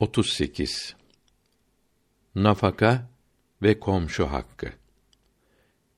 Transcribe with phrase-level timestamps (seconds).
[0.00, 0.96] 38
[2.34, 3.08] Nafaka
[3.62, 4.68] ve komşu hakkı.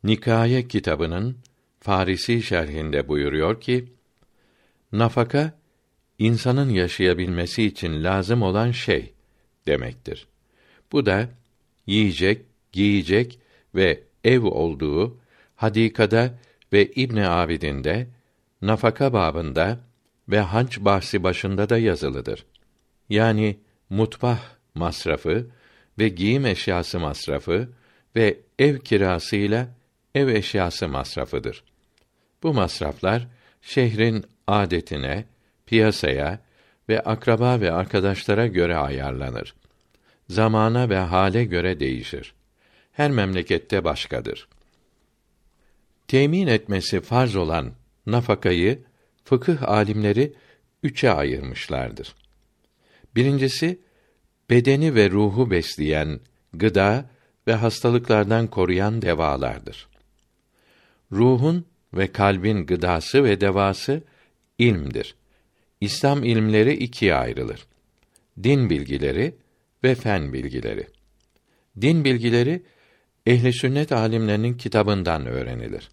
[0.04, 1.36] Nikaye kitabının
[1.80, 3.92] Farisi şerhinde buyuruyor ki:
[4.92, 5.58] Nafaka
[6.18, 9.12] insanın yaşayabilmesi için lazım olan şey
[9.66, 10.28] demektir.
[10.92, 11.28] Bu da
[11.86, 12.42] yiyecek,
[12.72, 13.38] giyecek
[13.74, 15.18] ve ev olduğu
[15.56, 16.38] hadikada
[16.72, 18.06] ve İbn Abidin'de
[18.62, 19.80] nafaka babında
[20.28, 22.46] ve hac bahsi başında da yazılıdır.
[23.08, 23.58] Yani
[23.90, 24.40] mutfah
[24.74, 25.46] masrafı
[25.98, 27.68] ve giyim eşyası masrafı
[28.16, 29.68] ve ev kirasıyla
[30.14, 31.64] ev eşyası masrafıdır.
[32.42, 33.28] Bu masraflar
[33.62, 35.24] şehrin adetine,
[35.66, 36.40] piyasaya
[36.88, 39.54] ve akraba ve arkadaşlara göre ayarlanır.
[40.28, 42.34] Zamana ve hale göre değişir.
[42.92, 44.48] Her memlekette başkadır.
[46.08, 47.72] Temin etmesi farz olan
[48.06, 48.82] nafakayı
[49.24, 50.32] fıkıh alimleri
[50.82, 52.14] üçe ayırmışlardır.
[53.16, 53.78] Birincisi
[54.50, 56.20] bedeni ve ruhu besleyen
[56.52, 57.10] gıda
[57.46, 59.88] ve hastalıklardan koruyan devalardır.
[61.12, 61.64] Ruhun
[61.94, 64.02] ve kalbin gıdası ve devası
[64.58, 65.14] ilmdir.
[65.80, 67.66] İslam ilimleri ikiye ayrılır.
[68.42, 69.34] Din bilgileri
[69.84, 70.86] ve fen bilgileri.
[71.80, 72.62] Din bilgileri
[73.26, 75.88] ehli sünnet alimlerinin kitabından öğrenilir.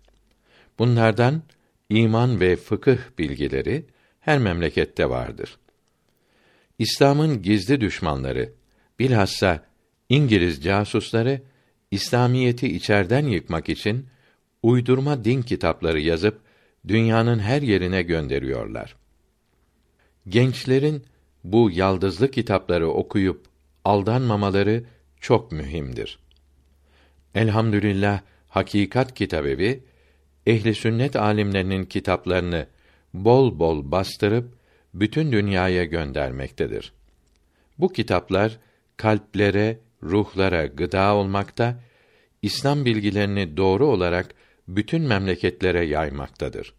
[0.79, 1.43] Bunlardan
[1.89, 3.85] iman ve fıkıh bilgileri
[4.19, 5.57] her memlekette vardır.
[6.79, 8.53] İslam'ın gizli düşmanları,
[8.99, 9.63] bilhassa
[10.09, 11.41] İngiliz casusları
[11.91, 14.05] İslamiyeti içerden yıkmak için
[14.63, 16.41] uydurma din kitapları yazıp
[16.87, 18.95] dünyanın her yerine gönderiyorlar.
[20.27, 21.03] Gençlerin
[21.43, 23.45] bu yaldızlı kitapları okuyup
[23.85, 24.83] aldanmamaları
[25.21, 26.19] çok mühimdir.
[27.35, 29.83] Elhamdülillah Hakikat Kitabevi
[30.45, 32.67] ehli sünnet alimlerinin kitaplarını
[33.13, 34.55] bol bol bastırıp
[34.95, 36.93] bütün dünyaya göndermektedir.
[37.79, 38.57] Bu kitaplar
[38.97, 41.79] kalplere, ruhlara gıda olmakta,
[42.41, 44.35] İslam bilgilerini doğru olarak
[44.67, 46.73] bütün memleketlere yaymaktadır.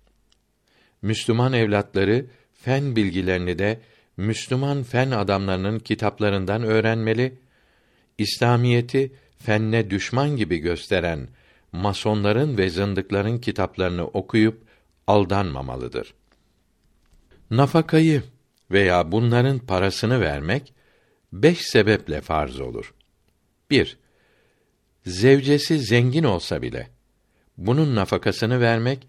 [1.02, 3.80] Müslüman evlatları fen bilgilerini de
[4.16, 7.38] Müslüman fen adamlarının kitaplarından öğrenmeli,
[8.18, 11.28] İslamiyeti fenne düşman gibi gösteren
[11.72, 14.62] masonların ve zındıkların kitaplarını okuyup
[15.06, 16.14] aldanmamalıdır.
[17.50, 18.22] Nafakayı
[18.70, 20.74] veya bunların parasını vermek
[21.32, 22.94] beş sebeple farz olur.
[23.70, 23.98] 1.
[25.06, 26.90] Zevcesi zengin olsa bile
[27.58, 29.08] bunun nafakasını vermek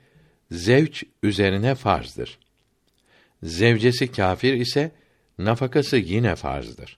[0.52, 2.40] zevç üzerine farzdır.
[3.44, 4.92] Zevcesi kâfir ise
[5.38, 6.98] nafakası yine farzdır.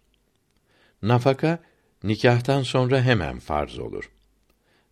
[1.01, 1.59] Nafaka
[2.03, 4.11] nikahtan sonra hemen farz olur.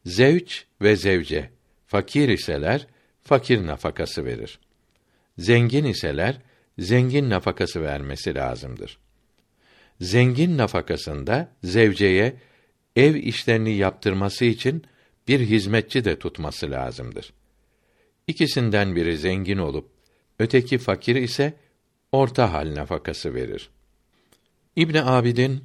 [0.05, 1.49] Zevç ve zevce
[1.87, 2.87] fakir iseler
[3.23, 4.59] fakir nafakası verir.
[5.37, 6.41] Zengin iseler
[6.79, 8.97] zengin nafakası vermesi lazımdır.
[10.01, 12.35] Zengin nafakasında zevceye
[12.95, 14.83] ev işlerini yaptırması için
[15.27, 17.33] bir hizmetçi de tutması lazımdır.
[18.27, 19.89] İkisinden biri zengin olup
[20.39, 21.53] öteki fakir ise
[22.11, 23.69] orta hal nafakası verir.
[24.75, 25.63] İbn Abidin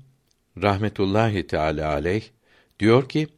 [0.62, 2.24] rahmetullahi teala aleyh
[2.80, 3.28] diyor ki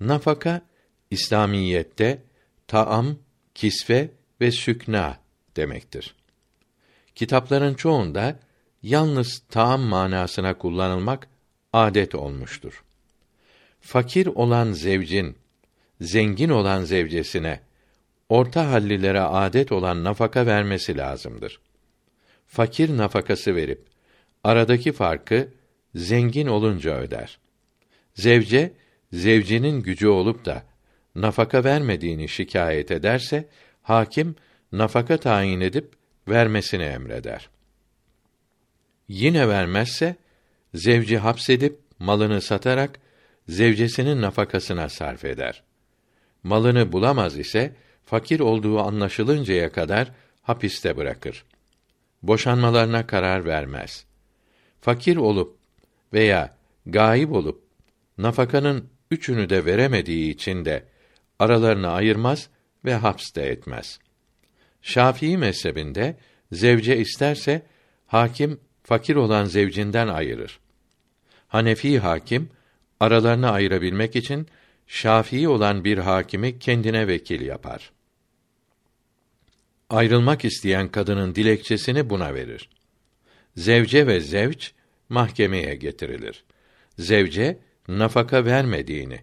[0.00, 0.62] nafaka
[1.10, 2.22] İslamiyette
[2.66, 3.16] taam,
[3.54, 4.10] kisve
[4.40, 5.23] ve sükna
[5.56, 6.14] demektir.
[7.14, 8.38] Kitapların çoğunda
[8.82, 11.28] yalnız taam manasına kullanılmak
[11.72, 12.84] adet olmuştur.
[13.80, 15.36] Fakir olan zevcin
[16.00, 17.60] zengin olan zevcesine
[18.28, 21.60] orta hallilere adet olan nafaka vermesi lazımdır.
[22.46, 23.86] Fakir nafakası verip
[24.44, 25.48] aradaki farkı
[25.94, 27.38] zengin olunca öder.
[28.14, 28.72] Zevce
[29.12, 30.62] zevcinin gücü olup da
[31.14, 33.48] nafaka vermediğini şikayet ederse
[33.82, 34.36] hakim
[34.78, 35.92] nafaka tayin edip
[36.28, 37.48] vermesini emreder.
[39.08, 40.16] Yine vermezse
[40.74, 43.00] zevci hapsedip malını satarak
[43.48, 45.62] zevcesinin nafakasına sarf eder.
[46.42, 51.44] Malını bulamaz ise fakir olduğu anlaşılıncaya kadar hapiste bırakır.
[52.22, 54.04] Boşanmalarına karar vermez.
[54.80, 55.56] Fakir olup
[56.12, 56.56] veya
[56.86, 57.62] gayip olup
[58.18, 60.84] nafakanın üçünü de veremediği için de
[61.38, 62.48] aralarını ayırmaz
[62.84, 63.98] ve hapste etmez.
[64.86, 66.16] Şafii mezhebinde
[66.52, 67.62] zevce isterse
[68.06, 70.60] hakim fakir olan zevcinden ayırır.
[71.48, 72.50] Hanefi hakim
[73.00, 74.46] aralarını ayırabilmek için
[74.86, 77.92] Şafii olan bir hakimi kendine vekil yapar.
[79.90, 82.68] Ayrılmak isteyen kadının dilekçesini buna verir.
[83.56, 84.72] Zevce ve zevç
[85.08, 86.44] mahkemeye getirilir.
[86.98, 87.58] Zevce
[87.88, 89.20] nafaka vermediğini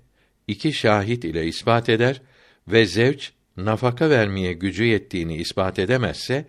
[0.47, 2.21] iki şahit ile ispat eder
[2.67, 6.45] ve zevç nafaka vermeye gücü yettiğini ispat edemezse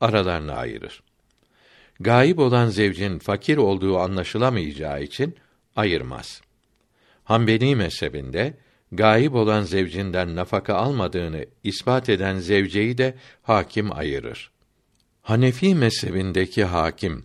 [0.00, 1.02] aralarını ayırır.
[2.00, 5.36] Gayip olan zevcin fakir olduğu anlaşılamayacağı için
[5.76, 6.42] ayırmaz.
[7.24, 8.54] Hanbeli mezhebinde
[8.92, 14.50] gayip olan zevcinden nafaka almadığını ispat eden zevceyi de hakim ayırır.
[15.22, 17.24] Hanefi mezhebindeki hakim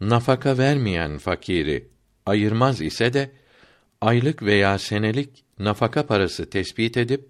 [0.00, 1.88] nafaka vermeyen fakiri
[2.26, 3.30] ayırmaz ise de
[4.00, 7.28] aylık veya senelik nafaka parası tespit edip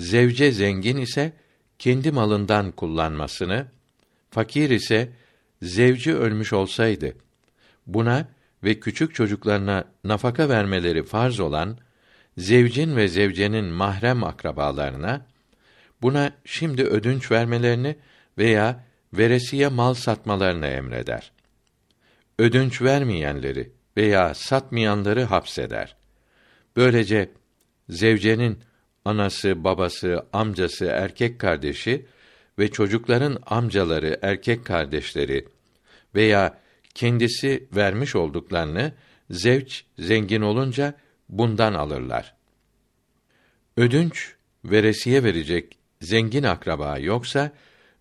[0.00, 1.32] zevce zengin ise
[1.78, 3.66] kendi malından kullanmasını,
[4.30, 5.12] fakir ise
[5.62, 7.14] zevci ölmüş olsaydı
[7.86, 8.28] buna
[8.64, 11.78] ve küçük çocuklarına nafaka vermeleri farz olan
[12.38, 15.26] zevcin ve zevcenin mahrem akrabalarına
[16.02, 17.96] buna şimdi ödünç vermelerini
[18.38, 21.32] veya veresiye mal satmalarını emreder.
[22.38, 25.96] Ödünç vermeyenleri veya satmayanları hapseder.
[26.76, 27.30] Böylece
[27.88, 28.58] zevcenin
[29.04, 32.06] anası, babası, amcası, erkek kardeşi
[32.58, 35.44] ve çocukların amcaları, erkek kardeşleri
[36.14, 36.58] veya
[36.94, 38.92] kendisi vermiş olduklarını
[39.30, 40.94] zevç zengin olunca
[41.28, 42.34] bundan alırlar.
[43.76, 47.52] Ödünç veresiye verecek zengin akraba yoksa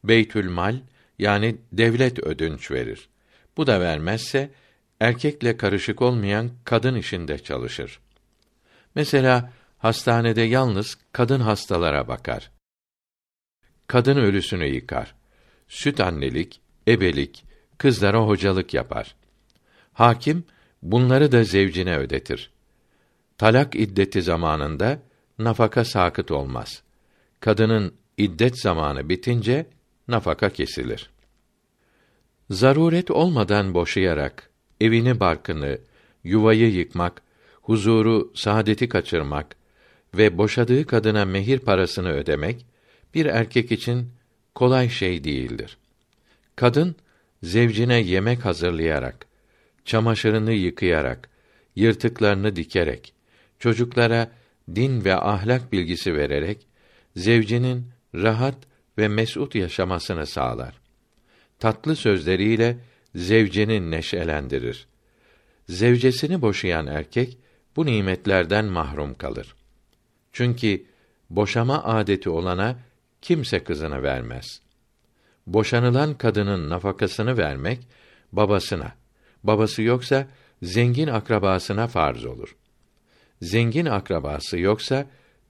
[0.04, 0.80] beytül mal
[1.20, 3.10] yani devlet ödünç verir.
[3.58, 4.50] Bu da vermezse
[5.00, 8.00] erkekle karışık olmayan kadın işinde çalışır.
[8.96, 12.52] Mesela hastanede yalnız kadın hastalara bakar.
[13.88, 15.16] Kadın ölüsünü yıkar.
[15.68, 17.46] Süt annelik, ebelik,
[17.78, 19.16] kızlara hocalık yapar.
[19.94, 20.44] Hakim
[20.82, 22.52] bunları da zevcine ödetir.
[23.38, 25.00] Talak iddeti zamanında
[25.40, 26.84] nafaka sakıt olmaz.
[27.40, 29.66] Kadının iddet zamanı bitince
[30.08, 31.10] nafaka kesilir.
[32.50, 34.50] Zaruret olmadan boşayarak
[34.82, 35.80] evini barkını,
[36.24, 37.22] yuvayı yıkmak,
[37.62, 39.59] huzuru, saadeti kaçırmak
[40.14, 42.66] ve boşadığı kadına mehir parasını ödemek
[43.14, 44.12] bir erkek için
[44.56, 45.78] kolay şey değildir.
[46.56, 46.96] Kadın
[47.44, 49.26] zevcine yemek hazırlayarak,
[49.86, 51.30] çamaşırını yıkayarak,
[51.76, 53.14] yırtıklarını dikerek,
[53.60, 54.32] çocuklara
[54.76, 56.68] din ve ahlak bilgisi vererek
[57.16, 58.56] zevcinin rahat
[58.98, 60.82] ve mesut yaşamasını sağlar.
[61.60, 62.78] Tatlı sözleriyle
[63.16, 64.88] zevceni neşelendirir.
[65.70, 67.38] Zevcesini boşayan erkek
[67.76, 69.56] bu nimetlerden mahrum kalır.
[70.32, 70.86] Çünkü
[71.30, 72.80] boşama adeti olana
[73.22, 74.62] kimse kızını vermez.
[75.48, 77.88] Boşanılan kadının nafakasını vermek
[78.32, 78.92] babasına,
[79.44, 80.28] babası yoksa
[80.62, 82.56] zengin akrabasına farz olur.
[83.42, 85.06] Zengin akrabası yoksa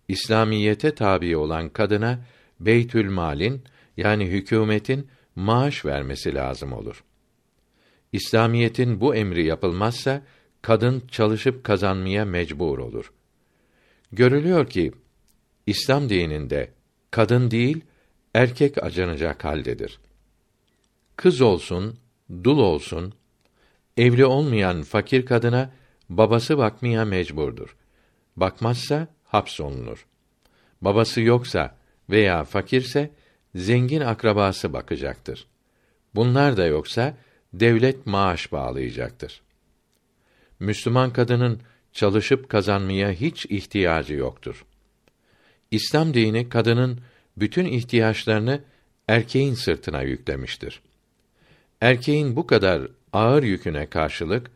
[0.07, 2.19] İslamiyete tabi olan kadına
[2.59, 3.63] Beytül Mal'in
[3.97, 7.03] yani hükümetin maaş vermesi lazım olur.
[8.11, 10.21] İslamiyetin bu emri yapılmazsa
[10.61, 13.11] kadın çalışıp kazanmaya mecbur olur.
[14.11, 14.91] Görülüyor ki
[15.65, 16.71] İslam dininde
[17.11, 17.81] kadın değil
[18.33, 19.99] erkek acınacak haldedir.
[21.15, 21.99] Kız olsun,
[22.43, 23.13] dul olsun,
[23.97, 25.71] evli olmayan fakir kadına
[26.09, 27.75] babası bakmaya mecburdur.
[28.35, 30.05] Bakmazsa hapsolunur.
[30.81, 31.75] Babası yoksa
[32.09, 33.11] veya fakirse
[33.55, 35.47] zengin akrabası bakacaktır.
[36.15, 37.17] Bunlar da yoksa
[37.53, 39.41] devlet maaş bağlayacaktır.
[40.59, 41.61] Müslüman kadının
[41.93, 44.65] çalışıp kazanmaya hiç ihtiyacı yoktur.
[45.71, 46.99] İslam dini kadının
[47.37, 48.61] bütün ihtiyaçlarını
[49.07, 50.81] erkeğin sırtına yüklemiştir.
[51.81, 52.81] Erkeğin bu kadar
[53.13, 54.51] ağır yüküne karşılık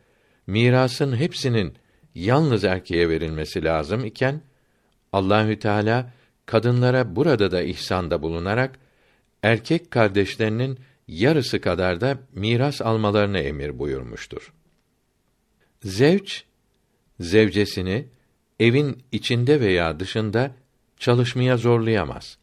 [0.48, 1.74] mirasın hepsinin
[2.16, 4.42] yalnız erkeğe verilmesi lazım iken
[5.14, 6.12] Allahü Teala
[6.46, 8.80] kadınlara burada da ihsanda bulunarak
[9.44, 14.54] erkek kardeşlerinin yarısı kadar da miras almalarını emir buyurmuştur.
[15.84, 16.46] Zevç
[17.20, 18.08] zevcesini
[18.60, 20.56] evin içinde veya dışında
[21.00, 22.38] çalışmaya zorlayamaz.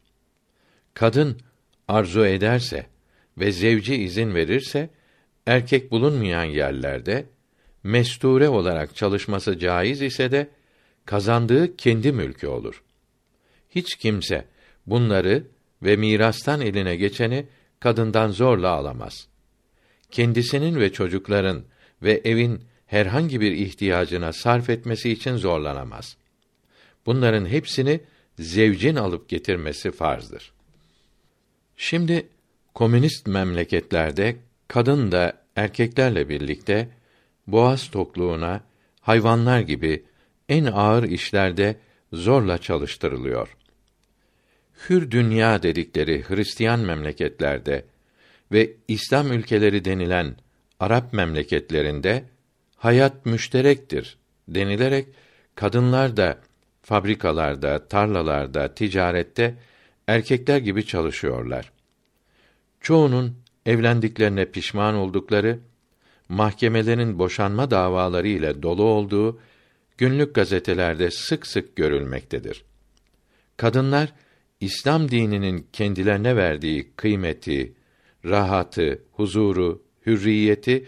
[0.93, 1.37] Kadın
[1.87, 2.85] arzu ederse
[3.37, 4.89] ve zevci izin verirse
[5.45, 7.25] erkek bulunmayan yerlerde
[7.83, 10.49] mesture olarak çalışması caiz ise de
[11.05, 12.83] kazandığı kendi mülkü olur.
[13.69, 14.45] Hiç kimse
[14.85, 15.47] bunları
[15.83, 17.47] ve mirastan eline geçeni
[17.79, 19.27] kadından zorla alamaz.
[20.11, 21.63] Kendisinin ve çocukların
[22.03, 26.17] ve evin herhangi bir ihtiyacına sarf etmesi için zorlanamaz.
[27.05, 27.99] Bunların hepsini
[28.39, 30.51] zevcin alıp getirmesi farzdır.
[31.77, 32.27] Şimdi
[32.73, 34.35] komünist memleketlerde
[34.67, 36.89] kadın da erkeklerle birlikte
[37.47, 38.63] boğaz tokluğuna
[39.01, 40.03] hayvanlar gibi
[40.49, 41.75] en ağır işlerde
[42.13, 43.57] zorla çalıştırılıyor.
[44.89, 47.85] Hür dünya dedikleri Hristiyan memleketlerde
[48.51, 50.35] ve İslam ülkeleri denilen
[50.79, 52.25] Arap memleketlerinde
[52.81, 55.07] hayat müşterektir denilerek
[55.55, 56.37] kadınlar da
[56.81, 59.55] fabrikalarda, tarlalarda, ticarette
[60.07, 61.71] erkekler gibi çalışıyorlar.
[62.81, 63.35] Çoğunun
[63.65, 65.59] evlendiklerine pişman oldukları,
[66.29, 69.39] mahkemelerin boşanma davaları ile dolu olduğu
[69.97, 72.63] günlük gazetelerde sık sık görülmektedir.
[73.57, 74.13] Kadınlar
[74.59, 77.73] İslam dininin kendilerine verdiği kıymeti,
[78.25, 80.87] rahatı, huzuru, hürriyeti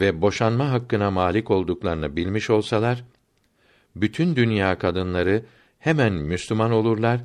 [0.00, 3.04] ve boşanma hakkına malik olduklarını bilmiş olsalar,
[3.96, 5.44] bütün dünya kadınları
[5.78, 7.20] hemen Müslüman olurlar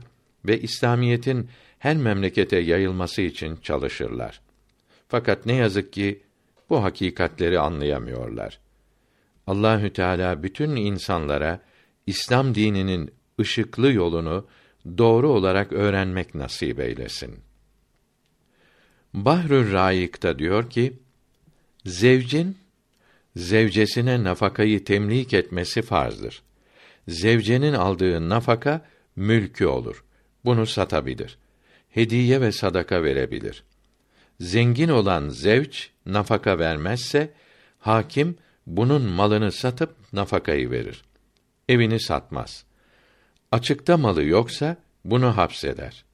[0.45, 1.49] ve İslamiyetin
[1.79, 4.41] her memlekete yayılması için çalışırlar.
[5.07, 6.21] Fakat ne yazık ki
[6.69, 8.59] bu hakikatleri anlayamıyorlar.
[9.47, 11.59] Allahü Teala bütün insanlara
[12.07, 14.47] İslam dininin ışıklı yolunu
[14.97, 17.39] doğru olarak öğrenmek nasip eylesin.
[19.13, 20.93] Bahrül Raik'ta diyor ki,
[21.85, 22.57] zevcin
[23.35, 26.41] zevcesine nafakayı temlik etmesi farzdır.
[27.07, 28.85] Zevcenin aldığı nafaka
[29.15, 30.03] mülkü olur.
[30.45, 31.37] Bunu satabilir.
[31.89, 33.63] Hediye ve sadaka verebilir.
[34.39, 37.33] Zengin olan zevç nafaka vermezse
[37.79, 41.03] hakim bunun malını satıp nafakayı verir.
[41.69, 42.65] Evini satmaz.
[43.51, 46.05] Açıkta malı yoksa bunu hapseder.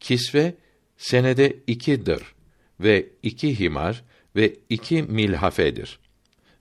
[0.00, 0.54] Kisve
[0.96, 2.34] senede iki dır
[2.80, 4.04] ve iki himar
[4.36, 6.01] ve iki milhafedir.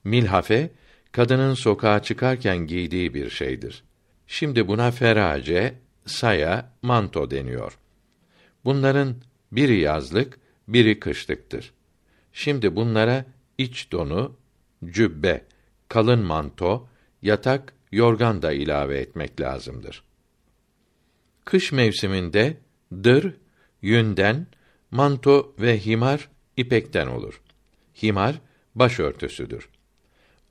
[0.04, 0.72] Milhafe
[1.12, 3.84] kadının sokağa çıkarken giydiği bir şeydir.
[4.28, 5.74] Şimdi buna ferace,
[6.06, 7.78] saya, manto deniyor.
[8.66, 9.16] Bunların
[9.52, 11.74] biri yazlık, biri kışlıktır.
[12.34, 13.26] Şimdi bunlara
[13.58, 14.36] iç donu,
[14.86, 15.46] cübbe,
[15.88, 16.88] kalın manto,
[17.22, 20.04] yatak, yorgan da ilave etmek lazımdır.
[21.46, 22.58] Kış mevsiminde
[23.04, 23.34] dır,
[23.82, 24.48] yünden,
[24.92, 27.42] manto ve himar ipekten olur.
[28.04, 28.42] Himar
[28.76, 29.70] başörtüsüdür.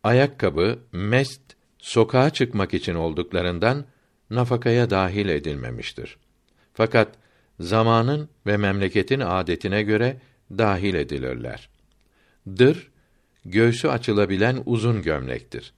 [0.05, 1.43] Ayakkabı, mest,
[1.79, 3.85] sokağa çıkmak için olduklarından
[4.31, 6.17] nafakaya dahil edilmemiştir.
[6.75, 7.09] Fakat
[7.61, 10.17] zamanın ve memleketin adetine göre
[10.51, 11.69] dahil edilirler.
[12.59, 12.91] Dır,
[13.45, 15.73] göğsü açılabilen uzun gömlektir.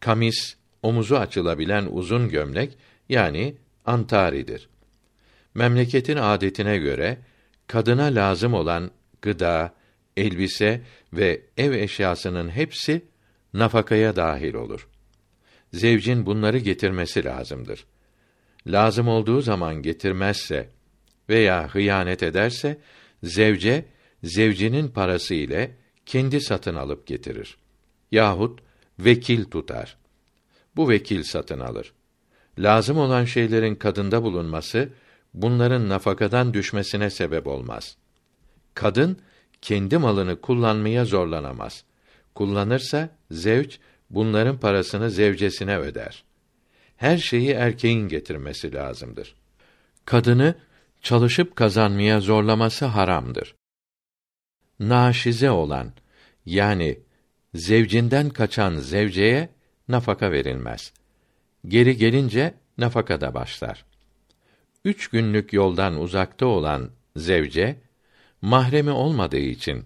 [0.00, 4.68] Kamis, omuzu açılabilen uzun gömlek yani antaridir.
[5.54, 7.18] Memleketin adetine göre
[7.66, 8.90] kadına lazım olan
[9.22, 9.74] gıda,
[10.16, 10.80] elbise
[11.12, 13.02] ve ev eşyasının hepsi
[13.58, 14.88] nafakaya dahil olur.
[15.72, 17.86] Zevcin bunları getirmesi lazımdır.
[18.66, 20.68] Lazım olduğu zaman getirmezse
[21.28, 22.78] veya hıyanet ederse
[23.22, 23.84] zevce
[24.22, 27.56] zevcinin parası ile kendi satın alıp getirir.
[28.12, 28.60] Yahut
[28.98, 29.96] vekil tutar.
[30.76, 31.92] Bu vekil satın alır.
[32.58, 34.88] Lazım olan şeylerin kadında bulunması
[35.34, 37.96] bunların nafakadan düşmesine sebep olmaz.
[38.74, 39.18] Kadın
[39.62, 41.84] kendi malını kullanmaya zorlanamaz.
[42.36, 43.78] Kullanırsa zevç
[44.10, 46.24] bunların parasını zevcesine öder.
[46.96, 49.34] Her şeyi erkeğin getirmesi lazımdır.
[50.04, 50.54] Kadını
[51.02, 53.54] çalışıp kazanmaya zorlaması haramdır.
[54.80, 55.92] Naşize olan
[56.46, 56.98] yani
[57.54, 59.48] zevcinden kaçan zevceye
[59.88, 60.92] nafaka verilmez.
[61.68, 63.84] Geri gelince nafaka da başlar.
[64.84, 67.76] Üç günlük yoldan uzakta olan zevce,
[68.42, 69.84] mahremi olmadığı için,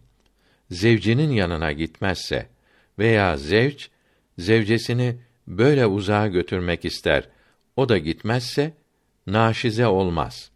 [0.70, 2.48] zevcinin yanına gitmezse
[2.98, 3.90] veya zevç,
[4.38, 7.28] zevcesini böyle uzağa götürmek ister,
[7.76, 8.72] o da gitmezse,
[9.26, 10.50] naşize olmaz.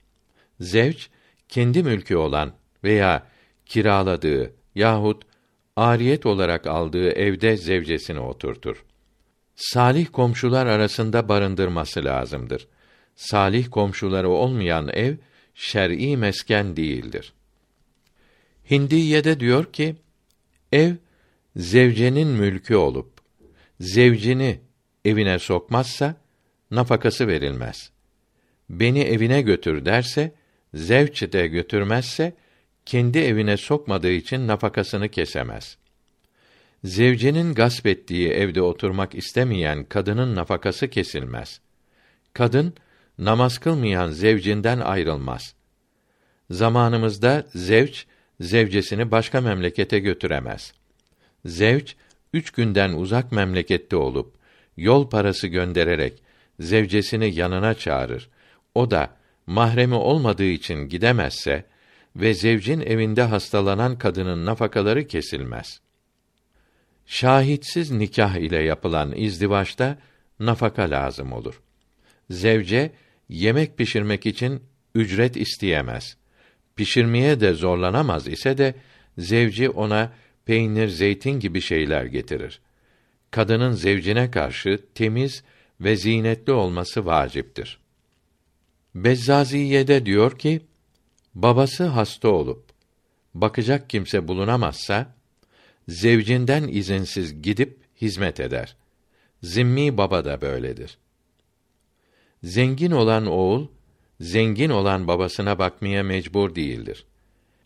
[0.61, 1.09] Zevç,
[1.49, 2.53] kendi mülkü olan
[2.85, 3.27] veya
[3.67, 5.23] kiraladığı yahut
[5.77, 8.85] ariyet olarak aldığı evde zevcesini oturtur.
[9.57, 12.69] Salih komşular arasında barındırması lazımdır.
[13.17, 15.17] Salih komşuları olmayan ev
[15.55, 17.33] şer'i mesken değildir.
[18.71, 19.97] Hindiye'de diyor ki,
[20.75, 20.95] ev
[21.57, 23.13] zevcenin mülkü olup
[23.81, 24.61] zevcini
[25.05, 26.17] evine sokmazsa
[26.71, 27.91] nafakası verilmez.
[28.71, 30.35] Beni evine götür derse,
[30.75, 32.35] zevç de götürmezse
[32.87, 35.79] kendi evine sokmadığı için nafakasını kesemez.
[36.85, 41.61] Zevcenin gasp ettiği evde oturmak istemeyen kadının nafakası kesilmez.
[42.33, 42.75] Kadın
[43.19, 45.55] namaz kılmayan zevcinden ayrılmaz.
[46.51, 48.07] Zamanımızda zevç
[48.41, 50.73] zevcesini başka memlekete götüremez.
[51.45, 51.97] Zevç
[52.33, 54.35] üç günden uzak memlekette olup
[54.77, 56.23] yol parası göndererek
[56.61, 58.29] zevcesini yanına çağırır.
[58.75, 61.65] O da mahremi olmadığı için gidemezse
[62.17, 65.81] ve zevcin evinde hastalanan kadının nafakaları kesilmez.
[67.07, 69.99] Şahitsiz nikah ile yapılan izdivaçta
[70.41, 71.63] nafaka lazım olur.
[72.31, 72.93] Zevce
[73.29, 74.63] yemek pişirmek için
[74.95, 76.17] ücret isteyemez.
[76.77, 78.75] Pişirmeye de zorlanamaz ise de
[79.19, 80.13] zevci ona
[80.45, 82.61] peynir, zeytin gibi şeyler getirir.
[83.31, 85.45] Kadının zevcine karşı temiz
[85.81, 87.79] ve zinetli olması vaciptir.
[88.95, 90.61] Bezzaziye'de diyor ki,
[91.35, 92.65] babası hasta olup
[93.35, 95.15] bakacak kimse bulunamazsa
[95.89, 98.77] zevcinden izinsiz gidip hizmet eder.
[99.43, 100.99] Zimmi baba da böyledir.
[102.43, 103.67] Zengin olan oğul
[104.21, 107.07] zengin olan babasına bakmaya mecbur değildir.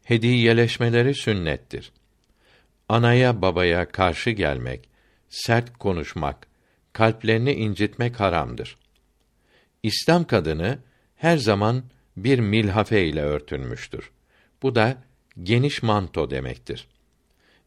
[0.05, 1.93] Hediyeleşmeleri sünnettir.
[2.89, 4.89] Anaya babaya karşı gelmek,
[5.29, 6.47] sert konuşmak,
[6.93, 8.79] kalplerini incitmek haramdır.
[9.83, 10.79] İslam kadını
[11.17, 11.85] her zaman
[12.17, 14.11] bir milhafe ile örtünmüştür.
[14.63, 15.03] Bu da
[15.43, 16.89] geniş manto demektir.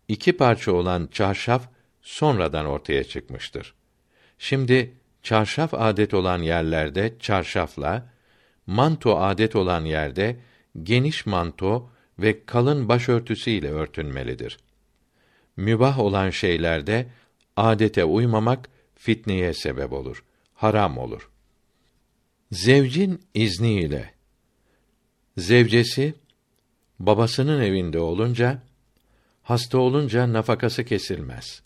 [0.08, 1.70] İki parça olan çarşaf
[2.02, 3.74] sonradan ortaya çıkmıştır.
[4.40, 8.10] Şimdi çarşaf adet olan yerlerde çarşafla,
[8.68, 10.39] manto adet olan yerde
[10.84, 11.89] geniş manto
[12.20, 14.58] ve kalın başörtüsü ile örtünmelidir.
[15.58, 17.08] Mübah olan şeylerde
[17.58, 21.30] adete uymamak fitneye sebep olur, haram olur.
[22.51, 24.13] Zevcin izniyle
[25.38, 26.13] zevcesi
[27.00, 28.63] babasının evinde olunca
[29.44, 31.63] hasta olunca nafakası kesilmez.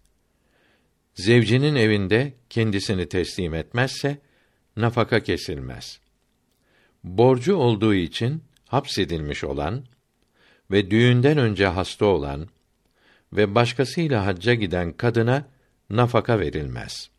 [1.16, 4.18] Zevcinin evinde kendisini teslim etmezse
[4.78, 6.00] nafaka kesilmez.
[7.06, 9.84] Borcu olduğu için hapsedilmiş olan
[10.72, 12.48] ve düğünden önce hasta olan
[13.34, 15.46] ve başkasıyla hacca giden kadına
[15.90, 17.10] nafaka verilmez.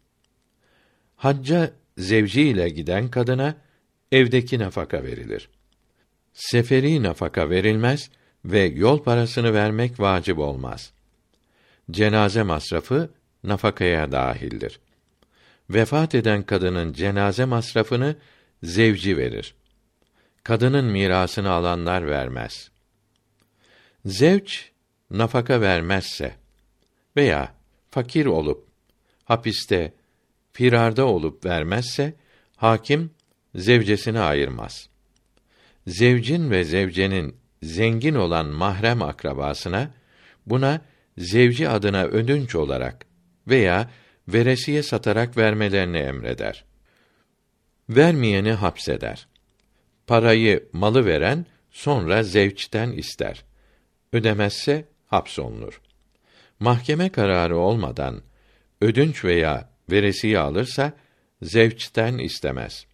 [1.16, 3.54] Hacca zevci ile giden kadına
[4.12, 5.48] evdeki nafaka verilir.
[6.34, 8.10] Seferi nafaka verilmez
[8.44, 10.92] ve yol parasını vermek vacip olmaz.
[11.90, 13.10] Cenaze masrafı
[13.44, 14.80] nafakaya dahildir.
[15.70, 18.16] Vefat eden kadının cenaze masrafını
[18.62, 19.54] zevci verir.
[20.46, 22.70] Kadının mirasını alanlar vermez.
[24.04, 24.70] Zevç
[25.10, 26.34] nafaka vermezse
[27.16, 27.54] veya
[27.90, 28.68] fakir olup
[29.24, 29.94] hapiste
[30.52, 32.14] firarda olup vermezse
[32.56, 33.10] hakim
[33.54, 34.88] zevcesini ayırmaz.
[35.86, 39.90] Zevcin ve zevcenin zengin olan mahrem akrabasına
[40.46, 40.80] buna
[41.18, 43.06] zevci adına ödünç olarak
[43.48, 43.90] veya
[44.28, 46.64] veresiye satarak vermelerini emreder.
[47.88, 49.28] Vermeyeni hapseder.
[50.06, 53.44] Parayı malı veren sonra zevçten ister.
[54.12, 55.80] Ödemezse hapsolunur.
[56.60, 58.22] Mahkeme kararı olmadan
[58.80, 60.92] ödünç veya veresiye alırsa
[61.42, 62.86] zevçten istemez.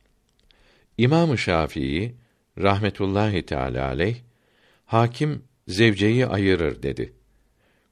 [0.98, 2.14] İmam-ı Şafii
[2.58, 4.16] rahmetullahi teala aleyh
[4.86, 7.12] hakim zevceyi ayırır dedi.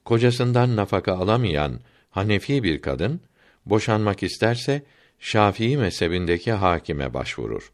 [0.05, 1.81] Kocasından nafaka alamayan
[2.11, 3.21] Hanefi bir kadın
[3.67, 4.83] boşanmak isterse
[5.19, 7.73] Şafii mezhebindeki hakime başvurur.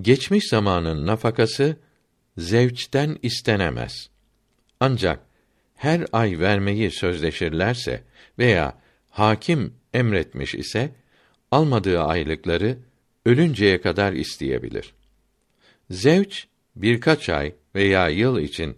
[0.00, 1.76] Geçmiş zamanın nafakası
[2.36, 4.10] zevçten istenemez.
[4.80, 5.20] Ancak
[5.74, 8.02] her ay vermeyi sözleşirlerse
[8.38, 8.78] veya
[9.10, 10.92] hakim emretmiş ise
[11.50, 12.78] almadığı aylıkları
[13.26, 14.94] ölünceye kadar isteyebilir.
[15.90, 18.76] Zevç birkaç ay veya yıl için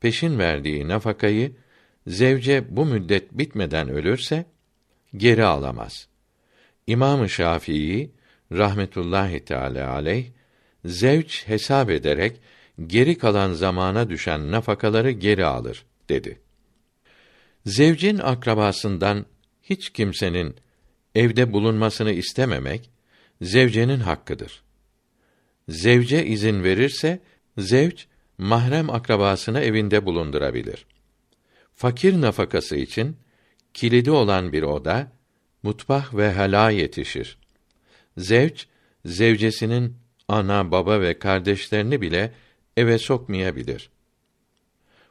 [0.00, 1.52] peşin verdiği nafakayı
[2.06, 4.46] zevce bu müddet bitmeden ölürse
[5.16, 6.08] geri alamaz.
[6.86, 8.10] İmam-ı Şafii
[8.52, 10.26] rahmetullahi teala aleyh
[10.84, 12.40] zevç hesap ederek
[12.86, 16.40] geri kalan zamana düşen nafakaları geri alır dedi.
[17.66, 19.26] Zevcin akrabasından
[19.62, 20.56] hiç kimsenin
[21.14, 22.90] evde bulunmasını istememek
[23.42, 24.62] zevcenin hakkıdır.
[25.68, 27.20] Zevce izin verirse
[27.58, 28.06] zevç
[28.38, 30.86] mahrem akrabasını evinde bulundurabilir.
[31.74, 33.16] Fakir nafakası için
[33.74, 35.12] kilidi olan bir oda,
[35.62, 37.38] mutfak ve hala yetişir.
[38.16, 38.66] Zevç
[39.04, 39.96] zevcesinin
[40.28, 42.32] ana, baba ve kardeşlerini bile
[42.76, 43.90] eve sokmayabilir.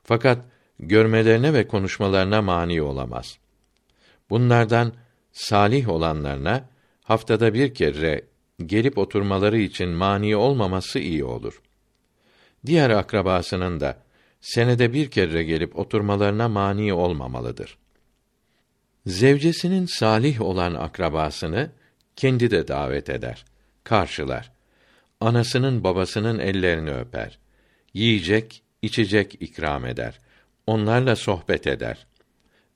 [0.03, 0.45] Fakat
[0.79, 3.37] görmelerine ve konuşmalarına mani olamaz.
[4.29, 4.93] Bunlardan
[5.31, 6.69] salih olanlarına
[7.03, 8.21] haftada bir kere
[8.65, 11.61] gelip oturmaları için mani olmaması iyi olur.
[12.65, 13.97] Diğer akrabasının da
[14.41, 17.77] senede bir kere gelip oturmalarına mani olmamalıdır.
[19.05, 21.71] Zevcesinin salih olan akrabasını
[22.15, 23.45] kendi de davet eder,
[23.83, 24.52] karşılar.
[25.23, 27.39] Anasının babasının ellerini öper.
[27.93, 30.19] Yiyecek, içecek ikram eder.
[30.67, 32.07] Onlarla sohbet eder.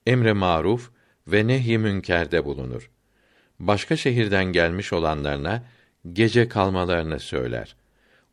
[0.06, 0.92] Emre maruf
[1.28, 2.92] ve nehy münkerde bulunur.
[3.60, 5.64] Başka şehirden gelmiş olanlarına
[6.14, 7.76] gece kalmalarını söyler.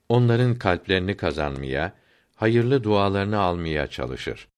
[0.08, 1.92] Onların kalplerini kazanmaya,
[2.34, 4.48] hayırlı dualarını almaya çalışır.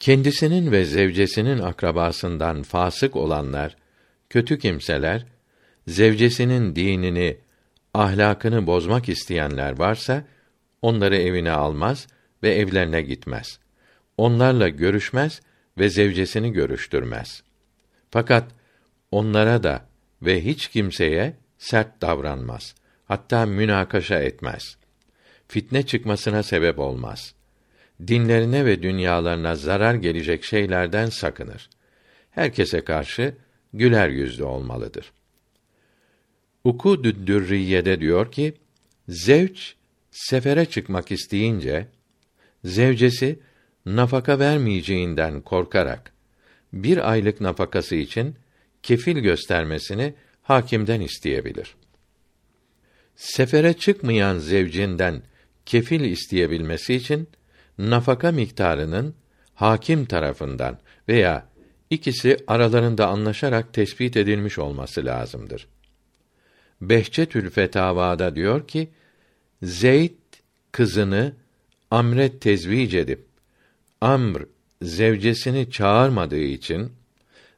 [0.00, 3.76] Kendisinin ve zevcesinin akrabasından fasık olanlar,
[4.30, 5.26] kötü kimseler,
[5.86, 7.36] zevcesinin dinini,
[7.94, 10.24] ahlakını bozmak isteyenler varsa,
[10.82, 12.06] onları evine almaz
[12.42, 13.58] ve evlerine gitmez.
[14.16, 15.40] Onlarla görüşmez
[15.78, 17.42] ve zevcesini görüştürmez.
[18.10, 18.44] Fakat
[19.10, 19.86] onlara da
[20.22, 22.74] ve hiç kimseye sert davranmaz.
[23.04, 24.76] Hatta münakaşa etmez.
[25.48, 27.34] fitne çıkmasına sebep olmaz.
[28.06, 31.70] Dinlerine ve dünyalarına zarar gelecek şeylerden sakınır.
[32.30, 33.34] Herkese karşı
[33.72, 35.12] güler yüzlü olmalıdır.
[36.64, 38.54] Ukudü Dürriye'de diyor ki,
[39.08, 39.74] zevç
[40.10, 41.86] sefere çıkmak isteyince
[42.64, 43.38] zevcesi
[43.86, 46.12] nafaka vermeyeceğinden korkarak
[46.72, 48.36] bir aylık nafakası için
[48.82, 51.74] kefil göstermesini hakimden isteyebilir.
[53.16, 55.22] Sefere çıkmayan zevcinden
[55.66, 57.28] kefil isteyebilmesi için
[57.78, 59.14] nafaka miktarının
[59.54, 61.48] hakim tarafından veya
[61.90, 65.68] ikisi aralarında anlaşarak tespit edilmiş olması lazımdır.
[66.80, 68.88] Behçetül Fetavada diyor ki,
[69.62, 70.12] Zeyd
[70.72, 71.32] kızını
[71.90, 73.24] Amre tezvic edip
[74.00, 74.42] Amr
[74.82, 76.92] zevcesini çağırmadığı için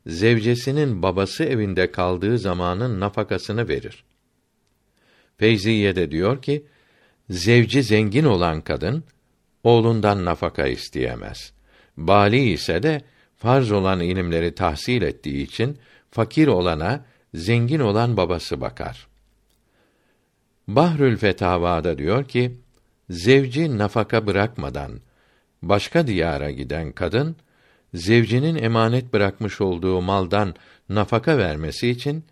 [0.06, 4.04] zevcesinin babası evinde kaldığı zamanın nafakasını verir.
[5.36, 6.66] Feyziye de diyor ki,
[7.30, 9.04] zevci zengin olan kadın
[9.64, 11.52] oğlundan nafaka isteyemez.
[11.96, 13.02] Bali ise de
[13.36, 15.78] farz olan ilimleri tahsil ettiği için
[16.10, 17.04] fakir olana
[17.34, 19.11] zengin olan babası bakar.
[20.68, 22.56] Bahrül Fetavada diyor ki,
[23.10, 25.00] zevci nafaka bırakmadan
[25.62, 27.36] başka diyara giden kadın
[27.94, 30.54] zevcinin emanet bırakmış olduğu maldan
[30.88, 32.24] nafaka vermesi için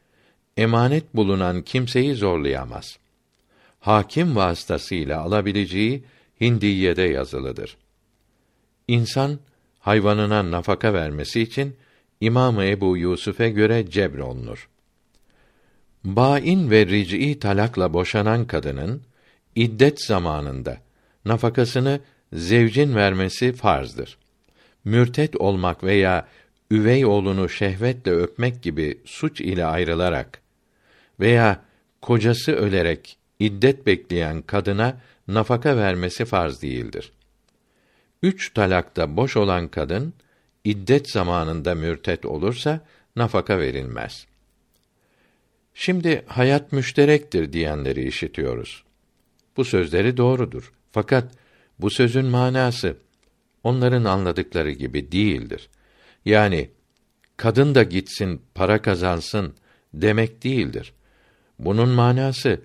[0.56, 2.98] emanet bulunan kimseyi zorlayamaz.
[3.80, 6.04] Hakim vasıtasıyla alabileceği
[6.40, 7.76] Hindiye'de yazılıdır.
[8.88, 9.38] İnsan
[9.78, 11.76] hayvanına nafaka vermesi için
[12.20, 14.68] İmam Ebu Yusuf'e göre cebrolunur.
[16.04, 19.02] Bain ve ric'i talakla boşanan kadının
[19.54, 20.78] iddet zamanında
[21.24, 22.00] nafakasını
[22.32, 24.18] zevcin vermesi farzdır.
[24.84, 26.28] Mürtet olmak veya
[26.70, 30.40] üvey oğlunu şehvetle öpmek gibi suç ile ayrılarak
[31.20, 31.60] veya
[32.02, 37.12] kocası ölerek iddet bekleyen kadına nafaka vermesi farz değildir.
[38.22, 40.14] Üç talakta boş olan kadın
[40.64, 42.80] iddet zamanında mürtet olursa
[43.16, 44.29] nafaka verilmez.
[45.74, 48.84] Şimdi hayat müşterektir diyenleri işitiyoruz.
[49.56, 50.72] Bu sözleri doğrudur.
[50.92, 51.32] Fakat
[51.78, 52.96] bu sözün manası
[53.64, 55.68] onların anladıkları gibi değildir.
[56.24, 56.70] Yani
[57.36, 59.54] kadın da gitsin, para kazansın
[59.94, 60.92] demek değildir.
[61.58, 62.60] Bunun manası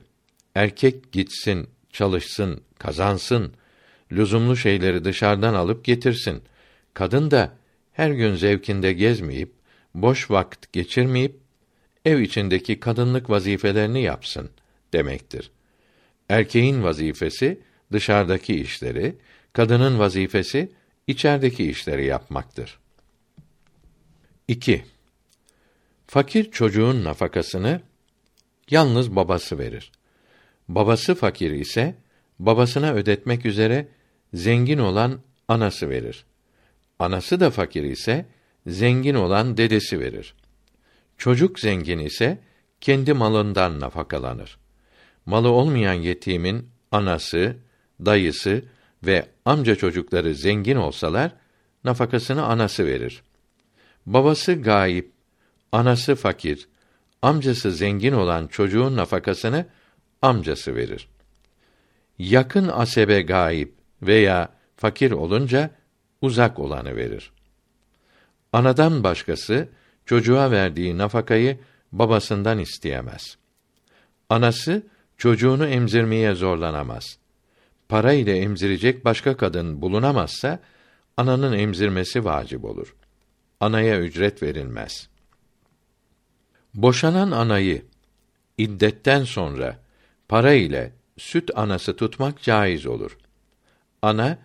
[0.55, 3.53] erkek gitsin, çalışsın, kazansın,
[4.11, 6.41] lüzumlu şeyleri dışarıdan alıp getirsin.
[6.93, 7.53] Kadın da
[7.91, 9.51] her gün zevkinde gezmeyip,
[9.93, 11.44] boş vakit geçirmeyip
[12.05, 14.49] ev içindeki kadınlık vazifelerini yapsın
[14.93, 15.51] demektir.
[16.29, 17.59] Erkeğin vazifesi
[17.91, 19.15] dışarıdaki işleri,
[19.53, 20.71] kadının vazifesi
[21.07, 22.79] içerideki işleri yapmaktır.
[24.47, 24.83] 2.
[26.07, 27.81] Fakir çocuğun nafakasını
[28.69, 29.91] yalnız babası verir.
[30.67, 31.95] Babası fakir ise
[32.39, 33.87] babasına ödetmek üzere
[34.33, 36.25] zengin olan anası verir.
[36.99, 38.25] Anası da fakir ise
[38.67, 40.35] zengin olan dedesi verir.
[41.17, 42.39] Çocuk zengin ise
[42.82, 44.58] kendi malından nafakalanır.
[45.25, 47.58] Malı olmayan yetimin anası,
[48.06, 48.63] dayısı
[49.04, 51.32] ve amca çocukları zengin olsalar
[51.84, 53.23] nafakasını anası verir.
[54.06, 55.12] Babası gayip,
[55.71, 56.67] anası fakir,
[57.21, 59.65] amcası zengin olan çocuğun nafakasını
[60.21, 61.08] amcası verir.
[62.19, 65.71] Yakın asebe gayip veya fakir olunca
[66.21, 67.32] uzak olanı verir.
[68.54, 69.69] Anadan başkası
[70.05, 71.59] çocuğa verdiği nafakayı
[71.91, 73.37] babasından isteyemez.
[74.29, 74.83] Anası
[75.17, 77.17] çocuğunu emzirmeye zorlanamaz.
[77.89, 80.59] Para ile emzirecek başka kadın bulunamazsa
[81.17, 82.95] ananın emzirmesi vacip olur.
[83.59, 85.09] Anaya ücret verilmez.
[86.73, 87.85] Boşanan anayı
[88.57, 89.79] iddetten sonra
[90.27, 93.17] para ile süt anası tutmak caiz olur.
[94.01, 94.37] Ana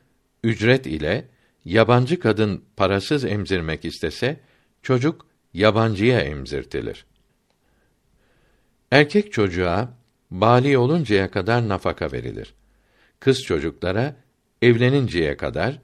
[0.45, 1.29] ücret ile
[1.65, 4.41] yabancı kadın parasız emzirmek istese
[4.83, 7.07] çocuk yabancıya emzirtilir.
[8.91, 9.89] Erkek çocuğa
[10.31, 12.55] bali oluncaya kadar nafaka verilir.
[13.21, 14.17] Kız çocuklara
[14.63, 15.79] evleninceye kadar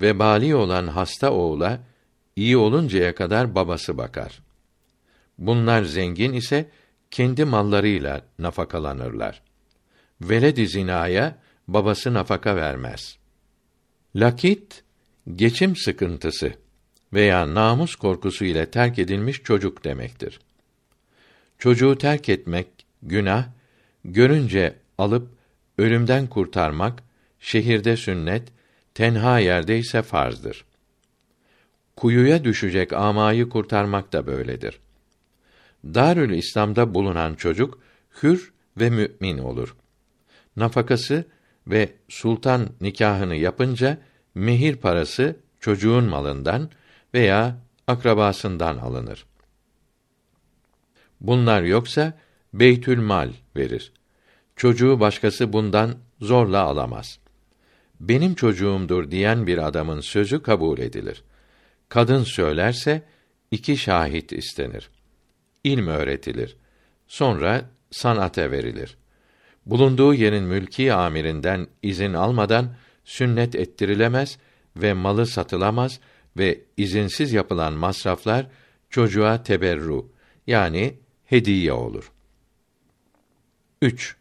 [0.00, 1.80] ve bali olan hasta oğula
[2.36, 4.42] iyi oluncaya kadar babası bakar.
[5.38, 6.70] Bunlar zengin ise
[7.10, 9.42] kendi mallarıyla nafakalanırlar.
[10.20, 13.18] Veled-i zinaya babası nafaka vermez.
[14.16, 14.84] Lakit
[15.34, 16.54] geçim sıkıntısı
[17.12, 20.40] veya namus korkusu ile terk edilmiş çocuk demektir.
[21.58, 22.66] Çocuğu terk etmek
[23.02, 23.46] günah,
[24.04, 25.28] görünce alıp
[25.78, 27.02] ölümden kurtarmak
[27.40, 28.42] şehirde sünnet,
[28.94, 30.64] tenha yerde ise farzdır.
[31.96, 34.80] Kuyuya düşecek amayı kurtarmak da böyledir.
[35.84, 37.78] Darül İslam'da bulunan çocuk
[38.22, 39.76] hür ve mümin olur.
[40.56, 41.24] Nafakası
[41.66, 43.98] ve sultan nikahını yapınca
[44.34, 46.70] mehir parası çocuğun malından
[47.14, 49.26] veya akrabasından alınır.
[51.20, 52.18] Bunlar yoksa
[52.54, 53.92] beytül mal verir.
[54.56, 57.18] Çocuğu başkası bundan zorla alamaz.
[58.00, 61.24] Benim çocuğumdur diyen bir adamın sözü kabul edilir.
[61.88, 63.02] Kadın söylerse
[63.50, 64.90] iki şahit istenir.
[65.64, 66.56] İlm öğretilir.
[67.08, 68.96] Sonra sanate verilir.
[69.66, 74.38] Bulunduğu yerin mülki amirinden izin almadan sünnet ettirilemez
[74.76, 76.00] ve malı satılamaz
[76.36, 78.46] ve izinsiz yapılan masraflar
[78.90, 80.12] çocuğa teberru
[80.46, 82.12] yani hediye olur.
[83.82, 84.16] 3.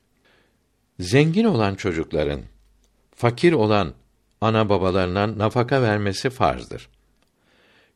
[1.00, 2.41] Zengin olan çocukların
[3.15, 3.93] fakir olan
[4.41, 6.89] ana babalarına nafaka vermesi farzdır.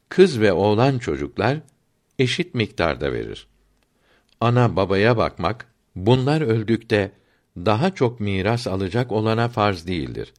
[0.09, 1.57] Kız ve oğlan çocuklar
[2.19, 3.47] eşit miktarda verir.
[4.41, 7.11] Ana babaya bakmak bunlar öldükte
[7.57, 10.33] daha çok miras alacak olana farz değildir.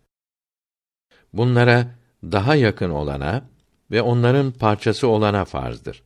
[1.33, 3.49] Bunlara daha yakın olana
[3.91, 6.03] ve onların parçası olana farzdır.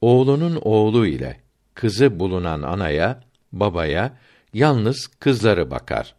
[0.00, 1.40] Oğlunun oğlu ile
[1.74, 3.20] kızı bulunan anaya,
[3.52, 4.18] babaya
[4.54, 6.14] yalnız kızları bakar.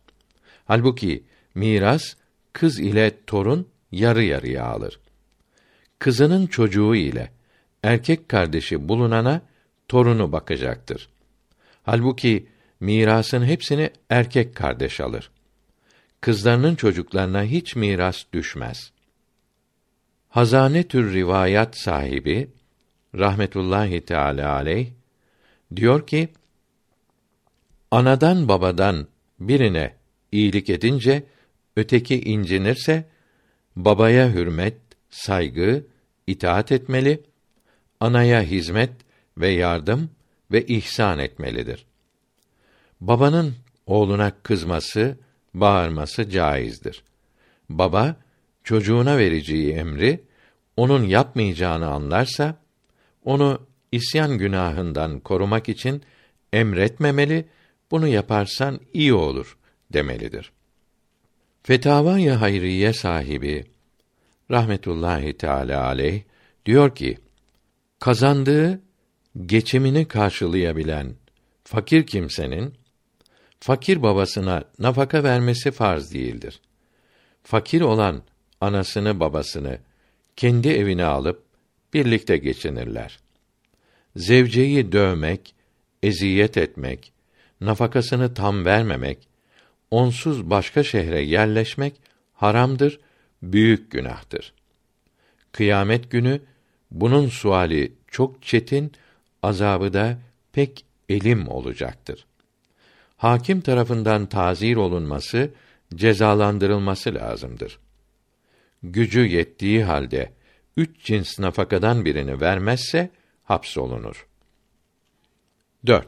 [0.65, 1.23] Halbuki
[1.55, 2.15] miras
[2.53, 4.99] kız ile torun yarı yarıya alır.
[5.99, 7.31] Kızının çocuğu ile
[7.83, 9.41] erkek kardeşi bulunana
[9.87, 11.09] torunu bakacaktır.
[11.83, 12.47] Halbuki
[12.79, 15.31] mirasın hepsini erkek kardeş alır.
[16.21, 18.91] Kızlarının çocuklarına hiç miras düşmez.
[20.33, 22.49] Hazane tür rivayat sahibi
[23.15, 24.87] rahmetullahi teala aleyh
[25.75, 26.29] diyor ki
[27.91, 29.07] anadan babadan
[29.39, 29.95] birine
[30.31, 31.23] iyilik edince
[31.75, 33.09] öteki incinirse
[33.75, 34.77] babaya hürmet,
[35.09, 35.85] saygı,
[36.27, 37.23] itaat etmeli,
[37.99, 38.93] anaya hizmet
[39.37, 40.09] ve yardım
[40.51, 41.85] ve ihsan etmelidir.
[43.01, 45.17] Babanın oğluna kızması,
[45.53, 47.03] bağırması caizdir.
[47.69, 48.22] Baba
[48.63, 50.23] çocuğuna vereceği emri
[50.77, 52.57] onun yapmayacağını anlarsa
[53.23, 56.03] onu isyan günahından korumak için
[56.53, 57.45] emretmemeli,
[57.91, 59.57] bunu yaparsan iyi olur
[59.93, 60.51] demelidir.
[61.63, 63.65] Fetavâ-i Hayriye sahibi
[64.51, 66.21] rahmetullahi teala aleyh
[66.65, 67.17] diyor ki
[67.99, 68.81] kazandığı
[69.45, 71.15] geçimini karşılayabilen
[71.63, 72.73] fakir kimsenin
[73.59, 76.61] fakir babasına nafaka vermesi farz değildir.
[77.43, 78.23] Fakir olan
[78.63, 79.77] anasını babasını
[80.35, 81.43] kendi evine alıp
[81.93, 83.19] birlikte geçinirler.
[84.15, 85.55] Zevceyi dövmek,
[86.03, 87.13] eziyet etmek,
[87.61, 89.27] nafakasını tam vermemek,
[89.91, 91.93] onsuz başka şehre yerleşmek
[92.33, 92.99] haramdır,
[93.41, 94.53] büyük günahtır.
[95.51, 96.41] Kıyamet günü
[96.91, 98.91] bunun suali çok çetin,
[99.43, 100.17] azabı da
[100.51, 102.25] pek elim olacaktır.
[103.17, 105.49] Hakim tarafından tazir olunması,
[105.95, 107.79] cezalandırılması lazımdır.
[108.83, 110.33] Gücü yettiği halde
[110.77, 113.09] üç cins nafakadan birini vermezse
[113.43, 114.27] hapsolunur.
[115.85, 116.07] 4.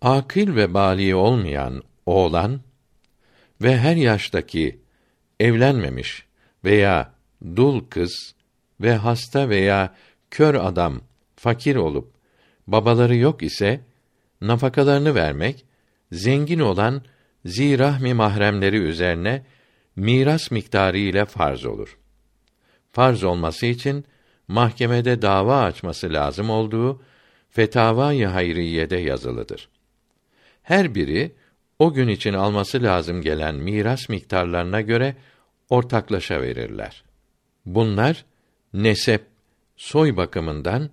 [0.00, 2.60] Akil ve bali olmayan oğlan
[3.62, 4.80] ve her yaştaki
[5.40, 6.26] evlenmemiş
[6.64, 7.14] veya
[7.56, 8.34] dul kız
[8.80, 9.94] ve hasta veya
[10.30, 11.00] kör adam
[11.36, 12.14] fakir olup
[12.66, 13.80] babaları yok ise
[14.40, 15.64] nafakalarını vermek
[16.12, 17.02] zengin olan
[17.44, 19.42] zirahmi mahremleri üzerine
[20.00, 21.98] miras miktarı ile farz olur.
[22.92, 24.04] Farz olması için
[24.48, 27.02] mahkemede dava açması lazım olduğu
[27.50, 29.68] Fetavâ-i Hayriyye'de yazılıdır.
[30.62, 31.32] Her biri
[31.78, 35.16] o gün için alması lazım gelen miras miktarlarına göre
[35.70, 37.04] ortaklaşa verirler.
[37.66, 38.24] Bunlar
[38.72, 39.22] nesep,
[39.76, 40.90] soy bakımından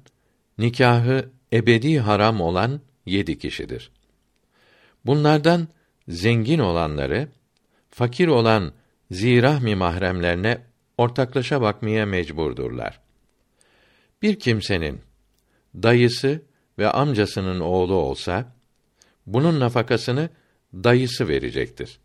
[0.57, 3.91] nikahı ebedi haram olan yedi kişidir.
[5.05, 5.67] Bunlardan
[6.07, 7.27] zengin olanları
[7.89, 8.73] fakir olan
[9.11, 10.61] zirahmi mahremlerine
[10.97, 12.99] ortaklaşa bakmaya mecburdurlar.
[14.21, 15.01] Bir kimsenin
[15.75, 16.41] dayısı
[16.79, 18.55] ve amcasının oğlu olsa
[19.25, 20.29] bunun nafakasını
[20.73, 21.99] dayısı verecektir.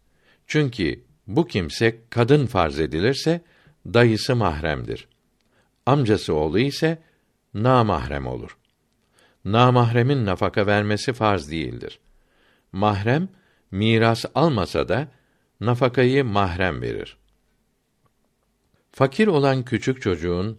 [0.46, 3.40] Çünkü bu kimse kadın farz edilirse
[3.86, 5.08] dayısı mahremdir.
[5.86, 7.02] Amcası oğlu ise
[7.54, 8.56] namahrem olur.
[9.44, 11.98] Namahremin nafaka vermesi farz değildir.
[12.72, 13.28] Mahrem
[13.70, 15.08] miras almasa da
[15.66, 17.16] nafakayı mahrem verir.
[18.92, 20.58] Fakir olan küçük çocuğun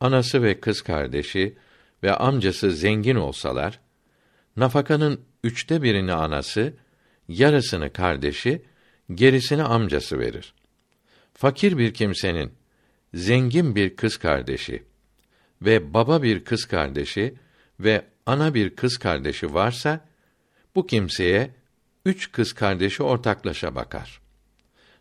[0.00, 1.56] anası ve kız kardeşi
[2.02, 3.80] ve amcası zengin olsalar,
[4.56, 6.74] nafakanın üçte birini anası,
[7.28, 8.62] yarısını kardeşi,
[9.14, 10.54] gerisini amcası verir.
[11.34, 12.52] Fakir bir kimsenin
[13.14, 14.82] zengin bir kız kardeşi
[15.62, 17.34] ve baba bir kız kardeşi
[17.80, 20.00] ve ana bir kız kardeşi varsa
[20.74, 21.50] bu kimseye
[22.04, 24.23] üç kız kardeşi ortaklaşa bakar.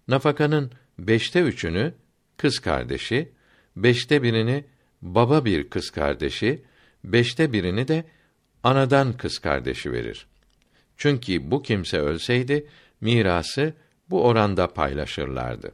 [0.08, 1.94] Nafakanın beşte üçünü
[2.38, 3.32] kız kardeşi,
[3.76, 4.66] beşte birini
[5.02, 6.64] baba bir kız kardeşi,
[7.04, 8.06] beşte birini de
[8.64, 10.28] anadan kız kardeşi verir.
[10.98, 12.68] Çünkü bu kimse ölseydi
[13.02, 13.74] mirası
[14.10, 15.72] bu oranda paylaşırlardı.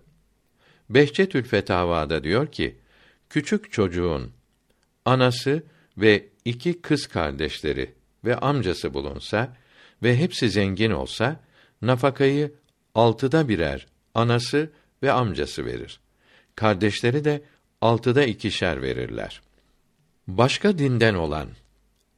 [0.89, 2.77] Behçetül Fetavada diyor ki,
[3.29, 4.31] küçük çocuğun
[5.05, 5.63] anası
[5.97, 7.93] ve iki kız kardeşleri
[8.25, 9.57] ve amcası bulunsa
[10.03, 11.39] ve hepsi zengin olsa,
[11.81, 12.53] nafakayı
[12.95, 13.87] altıda birer
[14.19, 14.71] anası
[15.03, 15.99] ve amcası verir.
[16.55, 17.41] Kardeşleri de
[17.81, 19.41] altıda ikişer verirler.
[20.27, 21.49] Başka dinden olan,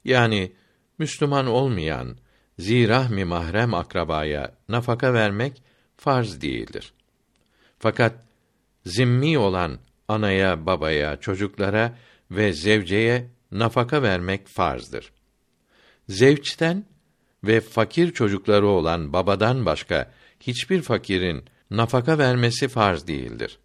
[0.06, 0.52] yani
[0.98, 2.18] Müslüman olmayan,
[2.60, 5.62] zirahmi mahrem akrabaya nafaka vermek
[5.98, 6.94] farz değildir.
[7.80, 8.14] Fakat
[8.86, 11.98] zimmi olan anaya, babaya, çocuklara
[12.32, 15.12] ve zevceye nafaka vermek farzdır.
[16.10, 16.86] Zevçten
[17.44, 23.60] ve fakir çocukları olan babadan başka hiçbir fakirin nafaka vermesi farz değildir.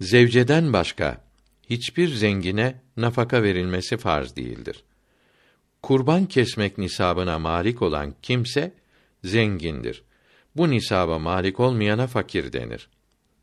[0.00, 1.24] Zevceden başka
[1.70, 4.84] hiçbir zengine nafaka verilmesi farz değildir.
[5.82, 8.72] Kurban kesmek nisabına malik olan kimse
[9.24, 10.04] zengindir.
[10.56, 12.88] Bu nisaba malik olmayana fakir denir.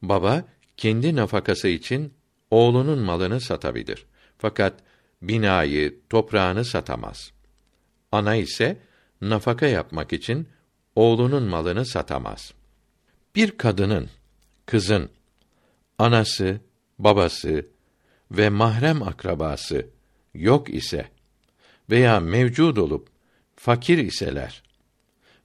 [0.02, 0.44] Baba
[0.78, 2.14] kendi nafakası için
[2.52, 4.06] oğlunun malını satabilir.
[4.38, 4.74] Fakat
[5.22, 7.32] binayı, toprağını satamaz.
[8.12, 8.78] Ana ise
[9.22, 10.48] nafaka yapmak için
[10.96, 12.54] oğlunun malını satamaz.
[13.36, 14.10] Bir kadının,
[14.66, 15.10] kızın
[15.98, 16.60] anası,
[17.00, 17.66] babası
[18.32, 19.88] ve mahrem akrabası
[20.34, 21.06] yok ise
[21.90, 23.08] veya mevcud olup
[23.56, 24.64] fakir iseler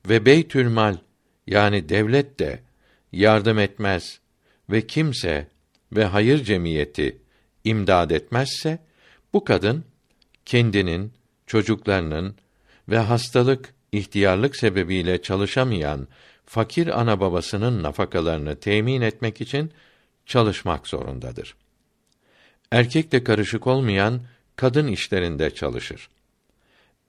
[0.09, 0.96] ve beytülmal
[1.46, 2.61] yani devlet de
[3.12, 4.20] yardım etmez
[4.70, 5.46] ve kimse
[5.92, 7.18] ve hayır cemiyeti
[7.64, 8.79] imdad etmezse
[9.33, 9.85] bu kadın
[10.44, 11.12] kendinin,
[11.46, 12.37] çocuklarının
[12.88, 16.09] ve hastalık, ihtiyarlık sebebiyle çalışamayan
[16.46, 19.72] fakir ana babasının nafakalarını temin etmek için
[20.26, 21.54] çalışmak zorundadır.
[22.72, 24.20] Erkekle karışık olmayan
[24.56, 26.09] kadın işlerinde çalışır.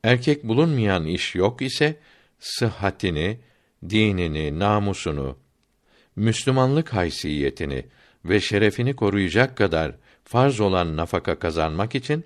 [0.04, 1.96] Erkek bulunmayan iş yok ise
[2.40, 3.40] sıhhatini,
[3.90, 5.38] dinini, namusunu,
[6.16, 7.86] Müslümanlık haysiyetini
[8.26, 12.26] ve şerefini koruyacak kadar farz olan nafaka kazanmak için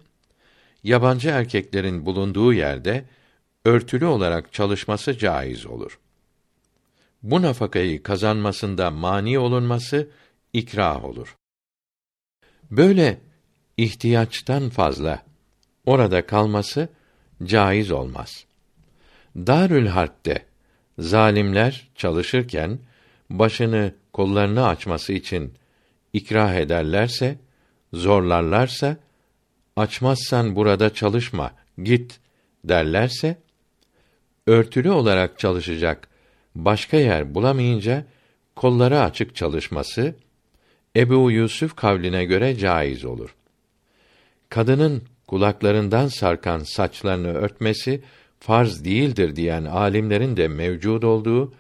[0.84, 3.06] yabancı erkeklerin bulunduğu yerde
[3.66, 6.00] örtülü olarak çalışması caiz olur.
[7.24, 10.10] Bu nafakayı kazanmasında mani olunması
[10.54, 11.38] ikrah olur.
[12.72, 13.18] Böyle
[13.78, 15.24] ihtiyaçtan fazla
[15.86, 16.90] orada kalması
[17.44, 18.46] caiz olmaz.
[19.36, 20.46] Darül Harp'te
[21.00, 22.80] zalimler çalışırken
[23.30, 25.54] başını kollarını açması için
[26.14, 27.38] ikrah ederlerse,
[27.94, 28.98] zorlarlarsa,
[29.76, 31.52] açmazsan burada çalışma,
[31.84, 32.20] git
[32.64, 33.38] derlerse,
[34.48, 36.08] örtülü olarak çalışacak
[36.56, 38.06] başka yer bulamayınca
[38.56, 40.16] kolları açık çalışması
[40.96, 43.36] Ebu Yusuf kavline göre caiz olur.
[44.50, 48.02] Kadının kulaklarından sarkan saçlarını örtmesi
[48.40, 51.54] farz değildir diyen alimlerin de mevcud olduğu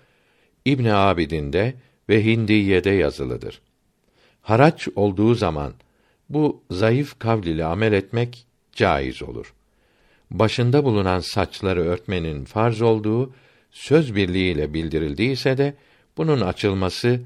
[0.65, 1.73] İbn Abidin'de
[2.09, 3.61] ve Hindiye'de yazılıdır.
[4.41, 5.73] Haraç olduğu zaman
[6.29, 9.53] bu zayıf kavl ile amel etmek caiz olur.
[10.31, 13.33] Başında bulunan saçları örtmenin farz olduğu
[13.71, 15.73] söz birliğiyle bildirildiyse de
[16.17, 17.21] bunun açılması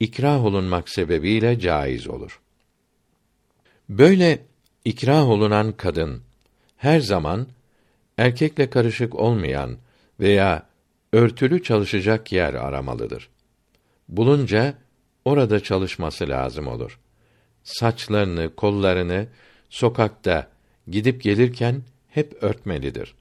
[0.00, 2.40] ikrah olunmak sebebiyle caiz olur.
[3.88, 4.38] Böyle
[4.84, 6.22] ikrah olunan kadın
[6.76, 7.46] her zaman
[8.18, 9.76] erkekle karışık olmayan
[10.20, 10.66] veya
[11.12, 13.28] örtülü çalışacak yer aramalıdır.
[14.08, 14.74] Bulunca
[15.24, 16.98] orada çalışması lazım olur.
[17.62, 19.26] Saçlarını, kollarını
[19.70, 20.48] sokakta
[20.88, 23.14] gidip gelirken hep örtmelidir.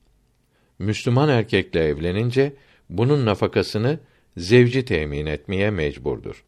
[0.80, 2.54] Müslüman erkekle evlenince
[2.90, 4.00] bunun nafakasını
[4.38, 6.44] zevci temin etmeye mecburdur.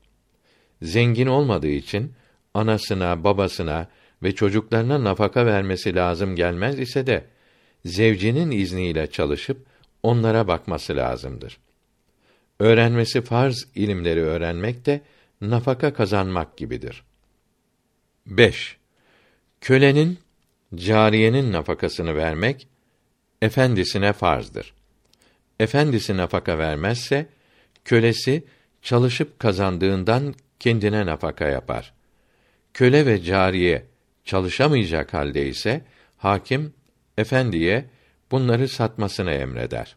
[0.81, 2.13] Zengin olmadığı için
[2.53, 3.87] anasına, babasına
[4.23, 7.25] ve çocuklarına nafaka vermesi lazım gelmez ise de
[7.85, 9.65] zevcinin izniyle çalışıp
[10.03, 11.57] onlara bakması lazımdır.
[12.59, 15.01] Öğrenmesi farz ilimleri öğrenmek de
[15.41, 17.03] nafaka kazanmak gibidir.
[18.25, 18.77] 5.
[19.61, 20.19] Kölenin
[20.75, 22.67] cariyenin nafakasını vermek
[23.41, 24.73] efendisine farzdır.
[25.59, 27.25] Efendisi nafaka vermezse
[27.85, 28.43] kölesi
[28.81, 31.93] çalışıp kazandığından kendine nafaka yapar.
[32.73, 33.85] Köle ve cariye
[34.25, 35.81] çalışamayacak halde ise
[36.17, 36.73] hakim
[37.17, 37.85] efendiye
[38.31, 39.95] bunları satmasını emreder.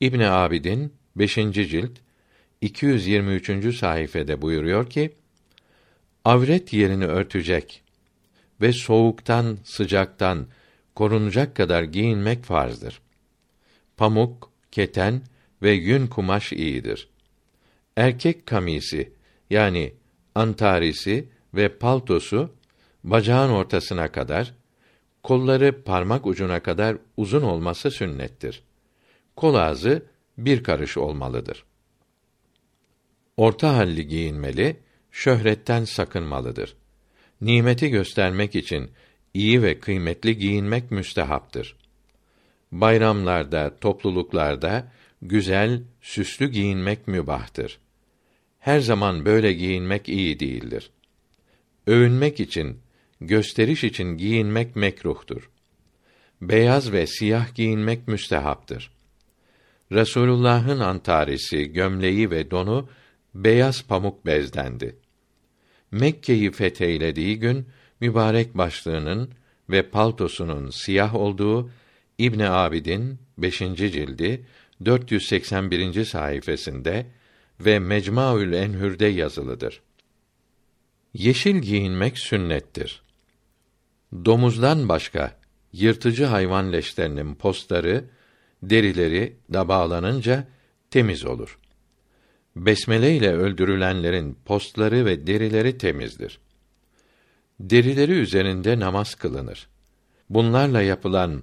[0.00, 1.34] İbn Abidin 5.
[1.34, 1.90] cilt
[2.60, 3.76] 223.
[3.76, 5.14] sayfede buyuruyor ki:
[6.24, 7.82] Avret yerini örtecek
[8.60, 10.46] ve soğuktan, sıcaktan
[10.94, 13.03] korunacak kadar giyinmek farzdır.
[13.96, 15.22] Pamuk, keten
[15.62, 17.08] ve yün kumaş iyidir.
[17.96, 19.12] Erkek kamisi
[19.50, 19.94] yani
[20.34, 22.50] antarisi ve paltosu
[23.04, 24.54] bacağın ortasına kadar,
[25.22, 28.62] kolları parmak ucuna kadar uzun olması sünnettir.
[29.36, 30.02] Kol ağzı
[30.38, 31.64] bir karış olmalıdır.
[33.36, 34.76] Orta halli giyinmeli,
[35.10, 36.76] şöhretten sakınmalıdır.
[37.40, 38.90] Nimeti göstermek için
[39.34, 41.76] iyi ve kıymetli giyinmek müstehaptır.
[42.74, 47.78] Bayramlarda, topluluklarda güzel, süslü giyinmek mübahtır.
[48.58, 50.90] Her zaman böyle giyinmek iyi değildir.
[51.86, 52.78] Övünmek için,
[53.20, 55.50] gösteriş için giyinmek mekruhtur.
[56.40, 58.90] Beyaz ve siyah giyinmek müstehaptır.
[59.92, 62.88] Resulullah'ın antarisi, gömleği ve donu
[63.34, 64.96] beyaz pamuk bezdendi.
[65.90, 67.66] Mekke'yi fetheylediği gün
[68.00, 69.30] mübarek başlığının
[69.70, 71.70] ve paltosunun siyah olduğu
[72.18, 73.58] İbn Abidin 5.
[73.58, 74.46] cildi
[74.84, 76.04] 481.
[76.04, 77.04] sayfasında
[77.60, 79.82] ve Mecmuaül Enhür'de yazılıdır.
[81.14, 83.02] Yeşil giyinmek sünnettir.
[84.12, 85.40] Domuzdan başka
[85.72, 88.04] yırtıcı hayvan leşlerinin postları,
[88.62, 90.48] derileri da bağlanınca
[90.90, 91.58] temiz olur.
[92.56, 96.40] Besmele ile öldürülenlerin postları ve derileri temizdir.
[97.60, 99.68] Derileri üzerinde namaz kılınır.
[100.30, 101.42] Bunlarla yapılan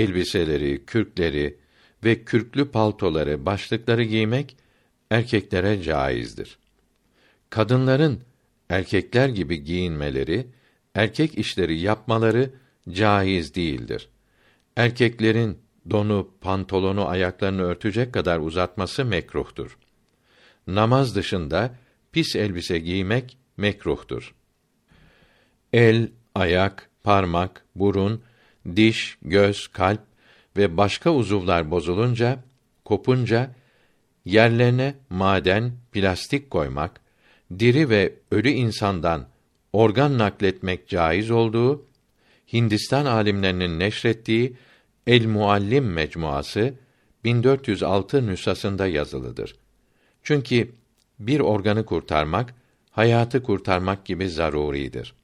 [0.00, 1.56] elbiseleri, kürkleri
[2.04, 4.56] ve kürklü paltoları, başlıkları giymek
[5.10, 6.58] erkeklere caizdir.
[7.50, 8.20] Kadınların
[8.68, 10.46] erkekler gibi giyinmeleri,
[10.94, 12.50] erkek işleri yapmaları
[12.90, 14.08] caiz değildir.
[14.76, 15.58] Erkeklerin
[15.90, 19.78] donu, pantolonu ayaklarını örtecek kadar uzatması mekruhtur.
[20.66, 21.74] Namaz dışında
[22.12, 24.34] pis elbise giymek mekruhtur.
[25.72, 28.22] El, ayak, parmak, burun,
[28.76, 30.00] diş, göz, kalp
[30.56, 32.38] ve başka uzuvlar bozulunca,
[32.84, 33.50] kopunca
[34.24, 37.00] yerlerine maden, plastik koymak,
[37.58, 39.28] diri ve ölü insandan
[39.72, 41.90] organ nakletmek caiz olduğu
[42.52, 44.56] Hindistan alimlerinin neşrettiği
[45.06, 46.74] El Muallim mecmuası
[47.24, 49.56] 1406 nüshasında yazılıdır.
[50.22, 50.72] Çünkü
[51.18, 52.54] bir organı kurtarmak
[52.90, 55.14] hayatı kurtarmak gibi zaruridir.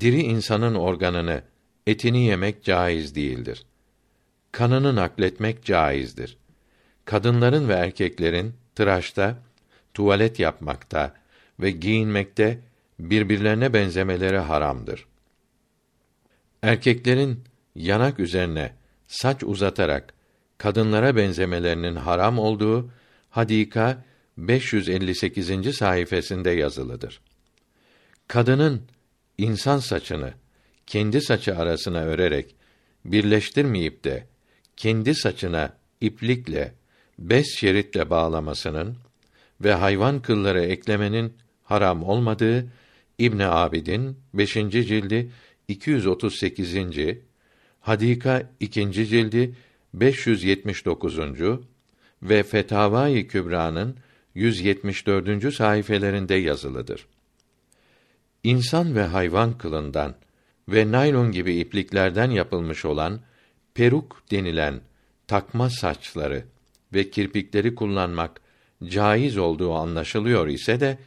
[0.00, 1.42] Diri insanın organını,
[1.86, 3.62] etini yemek caiz değildir.
[4.52, 6.36] Kanını nakletmek caizdir.
[7.04, 9.38] Kadınların ve erkeklerin tıraşta,
[9.94, 11.14] tuvalet yapmakta
[11.60, 12.58] ve giyinmekte
[12.98, 15.06] birbirlerine benzemeleri haramdır.
[16.62, 18.72] Erkeklerin yanak üzerine
[19.06, 20.14] saç uzatarak
[20.58, 22.90] kadınlara benzemelerinin haram olduğu
[23.30, 24.04] Hadika
[24.38, 25.76] 558.
[25.76, 27.20] sayfasında yazılıdır.
[28.28, 28.82] Kadının
[29.38, 30.32] insan saçını
[30.90, 32.54] kendi saçı arasına örerek
[33.04, 34.26] birleştirmeyip de
[34.76, 36.74] kendi saçına iplikle
[37.18, 38.96] beş şeritle bağlamasının
[39.60, 41.32] ve hayvan kılları eklemenin
[41.64, 42.66] haram olmadığı
[43.18, 44.52] İbn Abidin 5.
[44.52, 45.30] cildi
[45.68, 46.76] 238.
[47.80, 48.92] Hadika 2.
[48.92, 49.54] cildi
[49.94, 51.18] 579.
[52.22, 53.96] ve Fetavai Kübra'nın
[54.34, 55.54] 174.
[55.54, 57.06] sayfelerinde yazılıdır.
[58.44, 60.14] İnsan ve hayvan kılından
[60.68, 63.20] ve naylon gibi ipliklerden yapılmış olan
[63.74, 64.80] peruk denilen
[65.26, 66.44] takma saçları
[66.94, 68.40] ve kirpikleri kullanmak
[68.84, 70.98] caiz olduğu anlaşılıyor ise de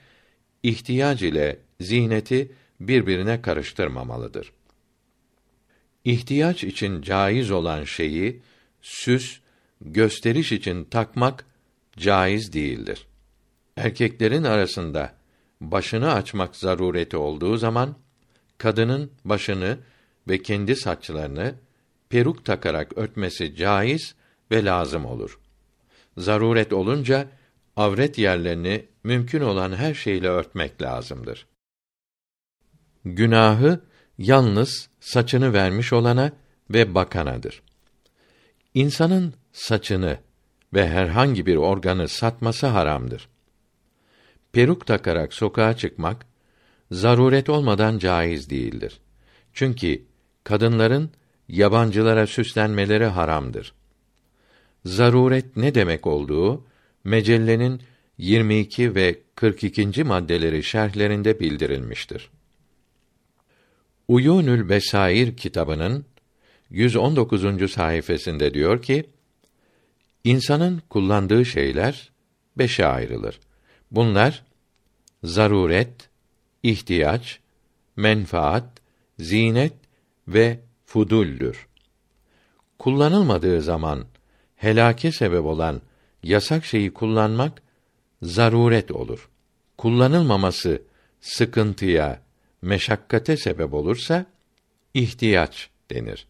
[0.64, 4.52] ihtiyac ile ziyneti birbirine karıştırmamalıdır.
[6.06, 8.42] İhtiyaç için caiz olan şeyi
[8.82, 9.40] süs,
[9.82, 11.46] gösteriş için takmak
[11.98, 13.08] caiz değildir.
[13.78, 15.14] Erkeklerin arasında
[15.62, 17.96] başını açmak zarureti olduğu zaman
[18.58, 19.78] kadının başını
[20.28, 21.56] ve kendi saçlarını
[22.10, 24.16] peruk takarak örtmesi caiz
[24.52, 25.40] ve lazım olur.
[26.18, 27.28] Zaruret olunca
[27.76, 31.48] avret yerlerini mümkün olan her şeyle örtmek lazımdır.
[33.06, 33.80] Günahı
[34.18, 36.32] yalnız saçını vermiş olana
[36.70, 37.62] ve bakanadır.
[38.74, 40.18] İnsanın saçını
[40.74, 43.30] ve herhangi bir organı satması haramdır.
[44.52, 46.26] Peruk takarak sokağa çıkmak
[46.94, 49.00] zaruret olmadan caiz değildir.
[49.54, 50.02] Çünkü
[50.44, 51.12] kadınların
[51.48, 53.74] yabancılara süslenmeleri haramdır.
[54.86, 56.66] Zaruret ne demek olduğu
[57.04, 57.82] mecellenin
[58.18, 60.04] 22 ve 42.
[60.04, 62.30] maddeleri şerhlerinde bildirilmiştir.
[64.08, 66.06] Uyunül Besair kitabının
[66.70, 67.72] 119.
[67.72, 69.10] sayfasında diyor ki:
[70.24, 72.12] İnsanın kullandığı şeyler
[72.58, 73.40] beşe ayrılır.
[73.92, 74.44] Bunlar
[75.24, 76.10] zaruret,
[76.64, 77.40] ihtiyaç,
[77.96, 78.82] menfaat,
[79.20, 79.74] zinet
[80.28, 81.68] ve fuduldür.
[82.80, 84.06] Kullanılmadığı zaman
[84.56, 85.82] helake sebep olan
[86.24, 87.62] yasak şeyi kullanmak
[88.22, 89.30] zaruret olur.
[89.78, 90.82] Kullanılmaması
[91.22, 92.22] sıkıntıya,
[92.62, 94.26] meşakkate sebep olursa
[94.94, 96.28] ihtiyaç denir.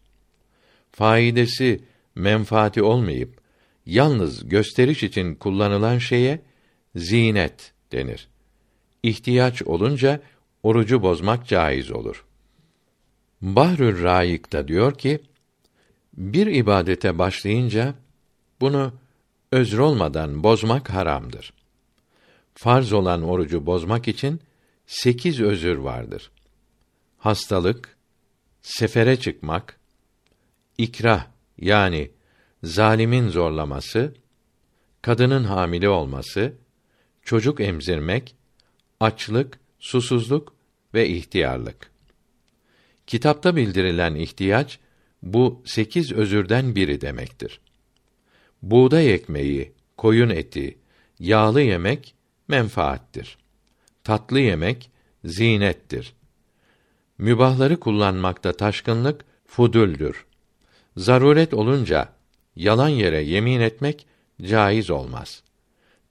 [0.92, 3.40] Faidesi, menfaati olmayıp
[3.86, 6.40] yalnız gösteriş için kullanılan şeye
[6.96, 8.28] zinet denir.
[9.04, 10.20] İhtiyaç olunca
[10.62, 12.24] orucu bozmak caiz olur.
[13.40, 15.20] Bahrül Raik da diyor ki,
[16.16, 17.94] bir ibadete başlayınca
[18.60, 18.92] bunu
[19.52, 21.52] özür olmadan bozmak haramdır.
[22.54, 24.40] Farz olan orucu bozmak için
[24.86, 26.30] sekiz özür vardır.
[27.18, 27.96] Hastalık,
[28.62, 29.80] sefere çıkmak,
[30.78, 31.26] ikrah
[31.58, 32.10] yani
[32.62, 34.14] zalimin zorlaması,
[35.02, 36.52] kadının hamile olması,
[37.22, 38.36] çocuk emzirmek,
[39.00, 40.54] açlık, susuzluk
[40.94, 41.90] ve ihtiyarlık.
[43.06, 44.78] Kitapta bildirilen ihtiyaç
[45.22, 47.60] bu sekiz özürden biri demektir.
[48.62, 50.78] Buğday ekmeği, koyun eti,
[51.18, 52.14] yağlı yemek
[52.48, 53.38] menfaattir.
[54.04, 54.90] Tatlı yemek
[55.24, 56.14] zinettir.
[57.18, 60.24] Mübahları kullanmakta taşkınlık fudüldür.
[60.96, 62.08] Zaruret olunca
[62.56, 64.06] yalan yere yemin etmek
[64.42, 65.42] caiz olmaz.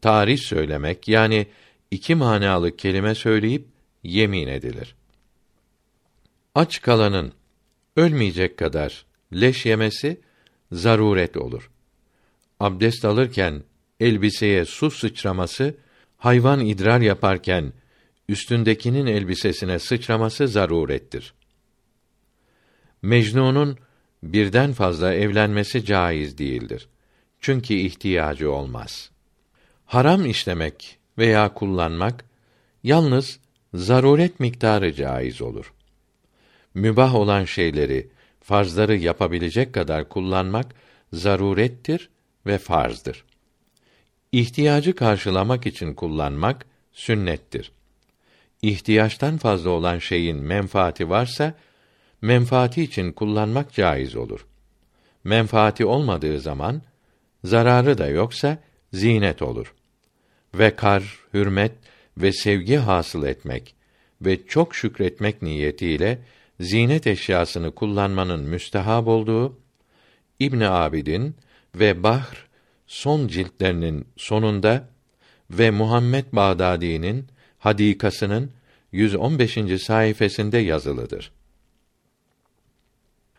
[0.02, 1.48] Tarih söylemek yani
[1.94, 3.66] iki manalı kelime söyleyip
[4.04, 4.96] yemin edilir.
[6.56, 7.34] Aç kalanın
[7.96, 10.22] ölmeyecek kadar leş yemesi
[10.72, 11.72] zaruret olur.
[12.60, 13.64] Abdest alırken
[14.00, 15.76] elbiseye su sıçraması,
[16.18, 17.74] hayvan idrar yaparken
[18.30, 21.34] üstündekinin elbisesine sıçraması zarurettir.
[23.02, 23.78] Mecnunun
[24.24, 26.88] birden fazla evlenmesi caiz değildir.
[27.40, 29.12] Çünkü ihtiyacı olmaz.
[29.86, 32.26] Haram işlemek veya kullanmak
[32.84, 33.40] yalnız
[33.74, 35.74] zaruret miktarı caiz olur.
[36.74, 38.10] Mübah olan şeyleri,
[38.42, 40.66] farzları yapabilecek kadar kullanmak
[41.14, 42.10] zarurettir
[42.46, 43.26] ve farzdır.
[44.32, 47.72] İhtiyacı karşılamak için kullanmak sünnettir.
[48.62, 51.54] İhtiyaçtan fazla olan şeyin menfaati varsa
[52.22, 54.46] menfaati için kullanmak caiz olur.
[55.24, 56.82] Menfaati olmadığı zaman
[57.44, 58.58] zararı da yoksa
[58.94, 59.74] zinet olur.
[60.56, 61.72] Ve kar, hürmet
[62.18, 63.76] ve sevgi hasıl etmek
[64.22, 66.20] ve çok şükretmek niyetiyle
[66.60, 69.60] zinet eşyasını kullanmanın müstehab olduğu
[70.40, 71.36] İbn Abidin
[71.76, 72.48] ve Bahr
[72.88, 74.90] son ciltlerinin sonunda
[75.52, 77.28] ve Muhammed Bağdadi'nin
[77.60, 78.52] Hadikasının
[78.92, 79.82] 115.
[79.82, 81.32] sayfasında yazılıdır.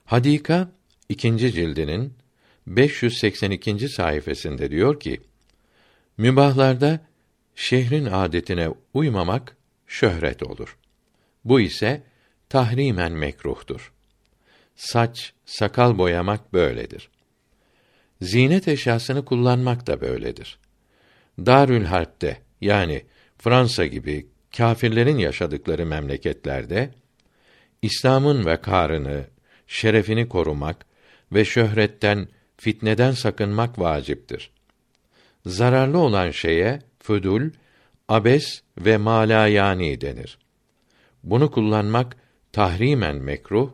[0.04, 0.68] Hadika
[1.08, 2.12] ikinci cildinin
[2.66, 3.88] 582.
[3.88, 5.20] sayfasında diyor ki:
[6.18, 7.00] Mübahlarda
[7.54, 9.56] şehrin adetine uymamak
[9.86, 10.78] şöhret olur.
[11.44, 12.02] Bu ise
[12.48, 13.92] tahrimen mekruhtur.
[14.76, 17.10] Saç, sakal boyamak böyledir.
[18.20, 20.58] Zinet eşyasını kullanmak da böyledir.
[21.38, 23.04] Darül Harp'te yani
[23.38, 26.90] Fransa gibi kâfirlerin yaşadıkları memleketlerde
[27.82, 29.24] İslam'ın vekarını,
[29.66, 30.86] şerefini korumak
[31.32, 34.53] ve şöhretten, fitneden sakınmak vaciptir.
[35.46, 37.52] Zararlı olan şeye füdül,
[38.08, 40.38] abes ve malayani denir.
[41.22, 42.16] Bunu kullanmak
[42.52, 43.70] tahrimen mekruh,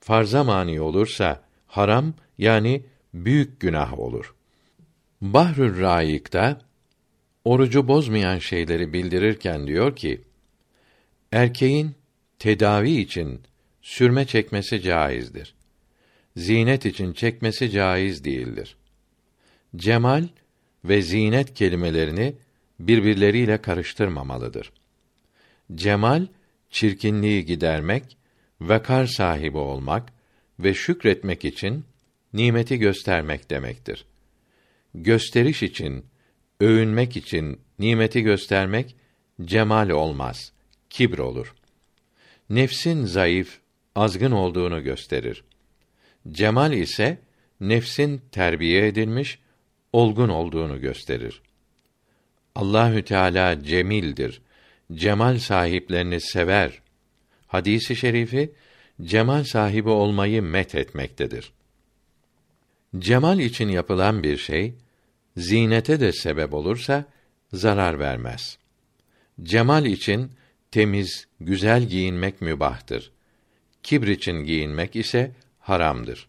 [0.00, 4.34] farza mani olursa haram yani büyük günah olur.
[5.20, 6.60] Bahrül Raik'ta
[7.44, 10.22] orucu bozmayan şeyleri bildirirken diyor ki:
[11.32, 11.94] Erkeğin
[12.38, 13.40] tedavi için
[13.82, 15.54] sürme çekmesi caizdir.
[16.36, 18.76] Zinet için çekmesi caiz değildir.
[19.76, 20.28] Cemal
[20.84, 22.34] ve zinet kelimelerini
[22.80, 24.72] birbirleriyle karıştırmamalıdır.
[25.74, 26.26] Cemal
[26.70, 28.16] çirkinliği gidermek,
[28.60, 30.12] vakar sahibi olmak
[30.58, 31.84] ve şükretmek için
[32.32, 34.04] nimeti göstermek demektir.
[34.94, 36.04] Gösteriş için,
[36.60, 38.96] övünmek için nimeti göstermek
[39.44, 40.52] cemal olmaz,
[40.90, 41.54] kibr olur.
[42.50, 43.58] Nefsin zayıf,
[43.94, 45.44] azgın olduğunu gösterir.
[46.32, 47.18] Cemal ise
[47.60, 49.38] nefsin terbiye edilmiş,
[49.92, 51.42] olgun olduğunu gösterir.
[52.54, 54.42] Allahü Teala cemildir.
[54.92, 56.82] Cemal sahiplerini sever.
[57.46, 58.52] Hadisi şerifi
[59.02, 61.52] cemal sahibi olmayı met etmektedir.
[62.98, 64.74] Cemal için yapılan bir şey
[65.36, 67.04] zinete de sebep olursa
[67.52, 68.58] zarar vermez.
[69.42, 70.30] Cemal için
[70.70, 73.12] temiz, güzel giyinmek mübahtır.
[73.82, 76.28] Kibr için giyinmek ise haramdır.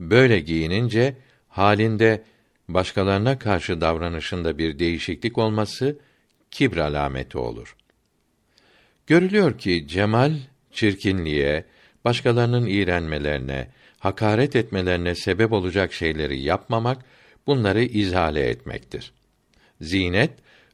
[0.00, 1.16] Böyle giyinince
[1.48, 2.22] halinde
[2.68, 5.98] başkalarına karşı davranışında bir değişiklik olması
[6.50, 7.76] kibr alameti olur.
[9.06, 10.34] Görülüyor ki cemal
[10.72, 11.64] çirkinliğe,
[12.04, 17.04] başkalarının iğrenmelerine, hakaret etmelerine sebep olacak şeyleri yapmamak
[17.46, 19.12] bunları izale etmektir.
[19.80, 20.30] Zinet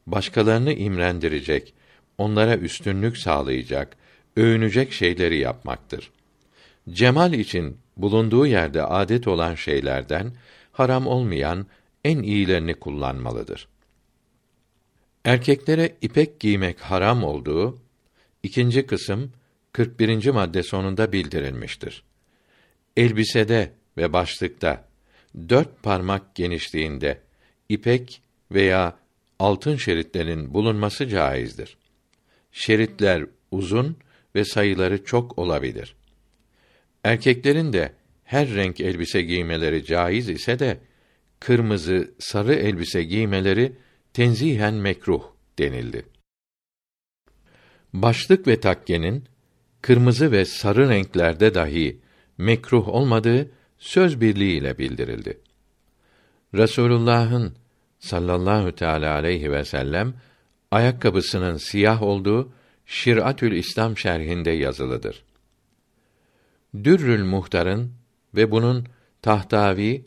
[0.07, 1.73] başkalarını imrendirecek,
[2.17, 3.97] onlara üstünlük sağlayacak,
[4.35, 6.11] övünecek şeyleri yapmaktır.
[6.89, 10.31] Cemal için bulunduğu yerde adet olan şeylerden
[10.71, 11.65] haram olmayan
[12.03, 13.67] en iyilerini kullanmalıdır.
[15.25, 17.79] Erkeklere ipek giymek haram olduğu
[18.43, 19.31] ikinci kısım
[19.73, 20.29] 41.
[20.29, 22.03] madde sonunda bildirilmiştir.
[22.97, 24.85] Elbisede ve başlıkta
[25.49, 27.21] dört parmak genişliğinde
[27.69, 28.21] ipek
[28.51, 28.97] veya
[29.39, 31.77] altın şeritlerin bulunması caizdir.
[32.51, 33.97] Şeritler uzun
[34.35, 35.95] ve sayıları çok olabilir.
[37.03, 37.93] Erkeklerin de
[38.23, 40.77] her renk elbise giymeleri caiz ise de
[41.39, 43.75] kırmızı, sarı elbise giymeleri
[44.13, 45.23] tenzihen mekruh
[45.59, 46.05] denildi.
[47.93, 49.23] Başlık ve takkenin
[49.81, 51.99] kırmızı ve sarı renklerde dahi
[52.37, 55.39] mekruh olmadığı söz birliğiyle bildirildi.
[56.53, 57.55] Resulullah'ın
[57.99, 60.13] sallallahu teala aleyhi ve sellem
[60.71, 62.53] ayakkabısının siyah olduğu
[62.85, 65.23] Şiratül İslam şerhinde yazılıdır.
[66.83, 67.93] Dürrül Muhtar'ın
[68.35, 68.85] ve bunun
[69.21, 70.05] Tahtavi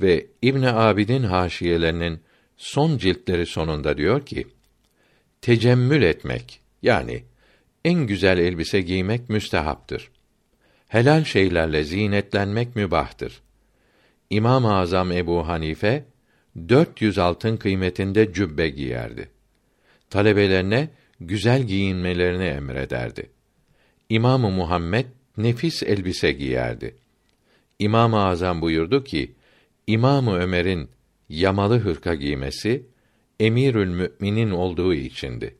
[0.00, 2.20] ve İbn Abidin haşiyelerinin
[2.56, 4.46] son ciltleri sonunda diyor ki:
[5.40, 7.24] Tecemmül etmek yani
[7.84, 10.10] en güzel elbise giymek müstehaptır.
[10.88, 13.42] Helal şeylerle zinetlenmek mübahtır.
[14.30, 16.04] İmam-ı Azam Ebu Hanife
[16.68, 19.28] 400 altın kıymetinde cübbe giyerdi.
[20.10, 20.88] Talebelerine
[21.20, 23.30] güzel giyinmelerini emrederdi.
[24.08, 26.96] İmamı Muhammed nefis elbise giyerdi.
[27.78, 29.34] İmam-ı Azam buyurdu ki:
[29.86, 30.90] İmamı Ömer'in
[31.28, 32.86] yamalı hırka giymesi
[33.40, 35.56] Emirül Müminin olduğu içindi.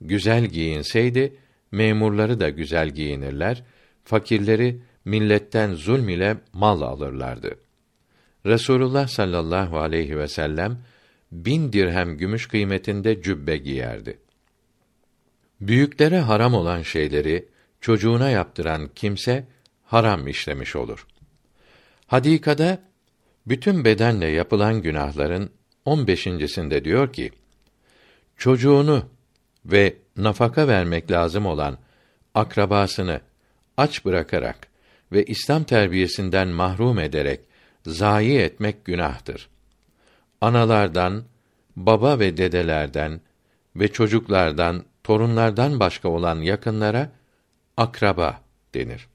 [0.00, 1.36] Güzel giyinseydi
[1.72, 3.64] memurları da güzel giyinirler,
[4.04, 7.58] fakirleri milletten zulm ile mal alırlardı.
[8.46, 10.78] Resulullah sallallahu aleyhi ve sellem
[11.32, 14.18] bin dirhem gümüş kıymetinde cübbe giyerdi.
[15.60, 17.48] Büyüklere haram olan şeyleri
[17.80, 19.46] çocuğuna yaptıran kimse
[19.84, 21.06] haram işlemiş olur.
[22.06, 22.87] Hadikada
[23.48, 25.50] bütün bedenle yapılan günahların
[25.86, 27.30] 15.sinde diyor ki:
[28.36, 29.04] Çocuğunu
[29.64, 31.78] ve nafaka vermek lazım olan
[32.34, 33.20] akrabasını
[33.76, 34.68] aç bırakarak
[35.12, 37.40] ve İslam terbiyesinden mahrum ederek
[37.86, 39.48] zayi etmek günahtır.
[40.40, 41.24] Analardan,
[41.76, 43.20] baba ve dedelerden
[43.76, 47.12] ve çocuklardan, torunlardan başka olan yakınlara
[47.76, 48.40] akraba
[48.74, 49.08] denir.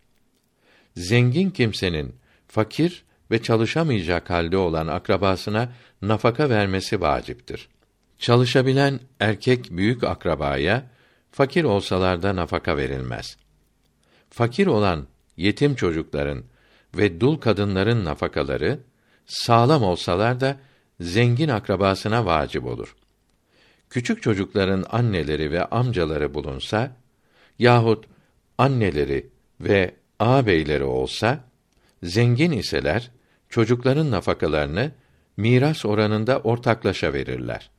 [0.95, 2.15] Zengin kimsenin
[2.47, 3.03] fakir
[3.33, 5.69] ve çalışamayacak halde olan akrabasına
[6.01, 7.69] nafaka vermesi vaciptir.
[8.17, 10.89] Çalışabilen erkek büyük akrabaya
[11.31, 13.37] fakir olsalar da nafaka verilmez.
[14.29, 15.07] Fakir olan
[15.37, 16.43] yetim çocukların
[16.95, 18.79] ve dul kadınların nafakaları
[19.25, 20.57] sağlam olsalar da
[20.99, 22.95] zengin akrabasına vacip olur.
[23.89, 26.95] Küçük çocukların anneleri ve amcaları bulunsa
[27.59, 28.05] yahut
[28.57, 29.29] anneleri
[29.59, 31.43] ve ağabeyleri olsa
[32.03, 33.11] zengin iseler
[33.53, 34.91] çocukların nafakalarını
[35.37, 37.69] miras oranında ortaklaşa verirler.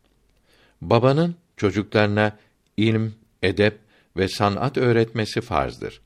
[0.81, 2.37] Babanın çocuklarına
[2.77, 3.12] ilm,
[3.43, 3.79] edep
[4.16, 6.01] ve sanat öğretmesi farzdır.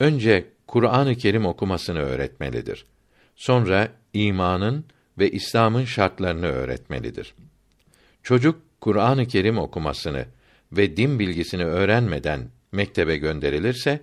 [0.00, 2.86] Önce Kur'an-ı Kerim okumasını öğretmelidir.
[3.36, 4.84] Sonra imanın
[5.18, 7.34] ve İslam'ın şartlarını öğretmelidir.
[8.22, 10.26] Çocuk Kur'an-ı Kerim okumasını
[10.72, 14.00] ve din bilgisini öğrenmeden mektebe gönderilirse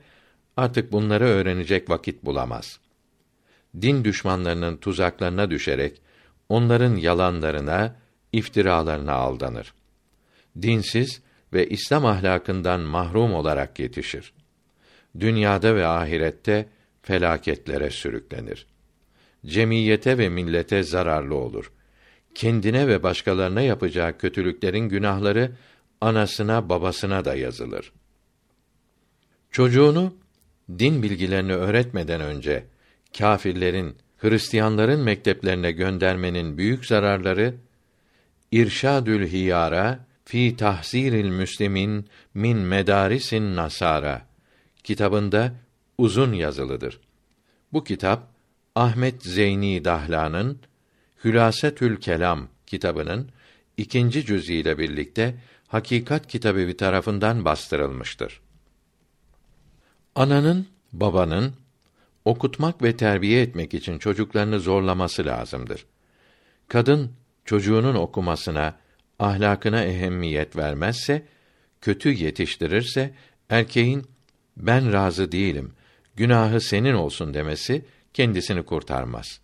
[0.58, 2.85] artık bunları öğrenecek vakit bulamaz.
[3.82, 6.02] Din düşmanlarının tuzaklarına düşerek
[6.50, 7.96] onların yalanlarına,
[8.34, 9.74] iftiralarına aldanır.
[10.62, 11.22] Dinsiz
[11.54, 14.34] ve İslam ahlakından mahrum olarak yetişir.
[15.20, 16.70] Dünyada ve ahirette
[17.02, 18.68] felaketlere sürüklenir.
[19.46, 21.72] Cemiyete ve millete zararlı olur.
[22.36, 25.52] Kendine ve başkalarına yapacağı kötülüklerin günahları
[26.02, 27.92] anasına babasına da yazılır.
[29.52, 30.14] Çocuğunu
[30.80, 32.66] din bilgilerini öğretmeden önce
[33.18, 37.56] kâfirlerin, Hristiyanların mekteplerine göndermenin büyük zararları
[38.52, 44.26] İrşadül Hiyara fi tahziril müslimin min medarisin nasara
[44.84, 45.54] kitabında
[45.98, 47.00] uzun yazılıdır.
[47.74, 48.28] Bu kitap
[48.76, 50.60] Ahmet Zeyni Dahlan'ın
[51.24, 53.30] Hülasetül Kelam kitabının
[53.78, 55.36] ikinci cüzü ile birlikte
[55.68, 58.42] Hakikat Kitabevi tarafından bastırılmıştır.
[60.16, 61.54] Ananın, babanın
[62.26, 65.86] okutmak ve terbiye etmek için çocuklarını zorlaması lazımdır.
[66.68, 67.12] Kadın
[67.46, 68.76] çocuğunun okumasına,
[69.20, 71.26] ahlakına ehemmiyet vermezse,
[71.82, 73.14] kötü yetiştirirse
[73.50, 74.06] erkeğin
[74.58, 75.74] ben razı değilim,
[76.16, 79.42] günahı senin olsun demesi kendisini kurtarmaz.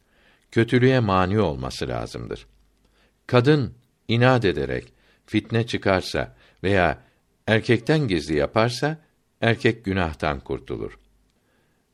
[0.51, 2.47] Kötülüğe mani olması lazımdır.
[3.27, 3.73] Kadın
[4.07, 4.93] inat ederek
[5.25, 7.03] fitne çıkarsa veya
[7.47, 8.97] erkekten gizli yaparsa
[9.41, 11.00] erkek günahtan kurtulur.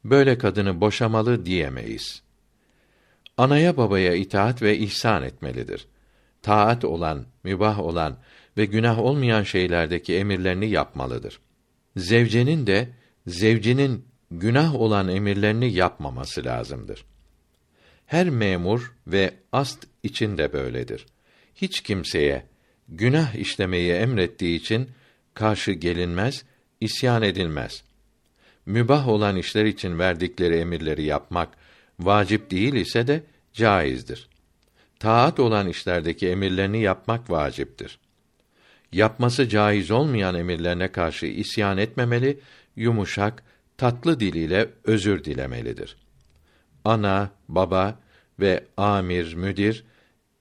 [0.09, 2.21] Böyle kadını boşamalı diyemeyiz.
[3.37, 5.87] Anaya babaya itaat ve ihsan etmelidir.
[6.41, 8.17] Taat olan, mübah olan
[8.57, 11.39] ve günah olmayan şeylerdeki emirlerini yapmalıdır.
[11.97, 12.89] Zevcenin de
[13.27, 17.05] zevcinin günah olan emirlerini yapmaması lazımdır.
[18.05, 21.05] Her memur ve ast için de böyledir.
[21.55, 22.45] Hiç kimseye
[22.89, 24.89] günah işlemeyi emrettiği için
[25.33, 26.45] karşı gelinmez,
[26.81, 27.83] isyan edilmez.
[28.67, 31.49] Mübah olan işler için verdikleri emirleri yapmak
[31.99, 34.29] vacip değil ise de caizdir.
[34.99, 37.99] Taat olan işlerdeki emirlerini yapmak vaciptir.
[38.91, 42.39] Yapması caiz olmayan emirlerine karşı isyan etmemeli,
[42.75, 43.43] yumuşak,
[43.77, 45.97] tatlı diliyle özür dilemelidir.
[46.85, 47.99] Ana, baba
[48.39, 49.83] ve amir, müdir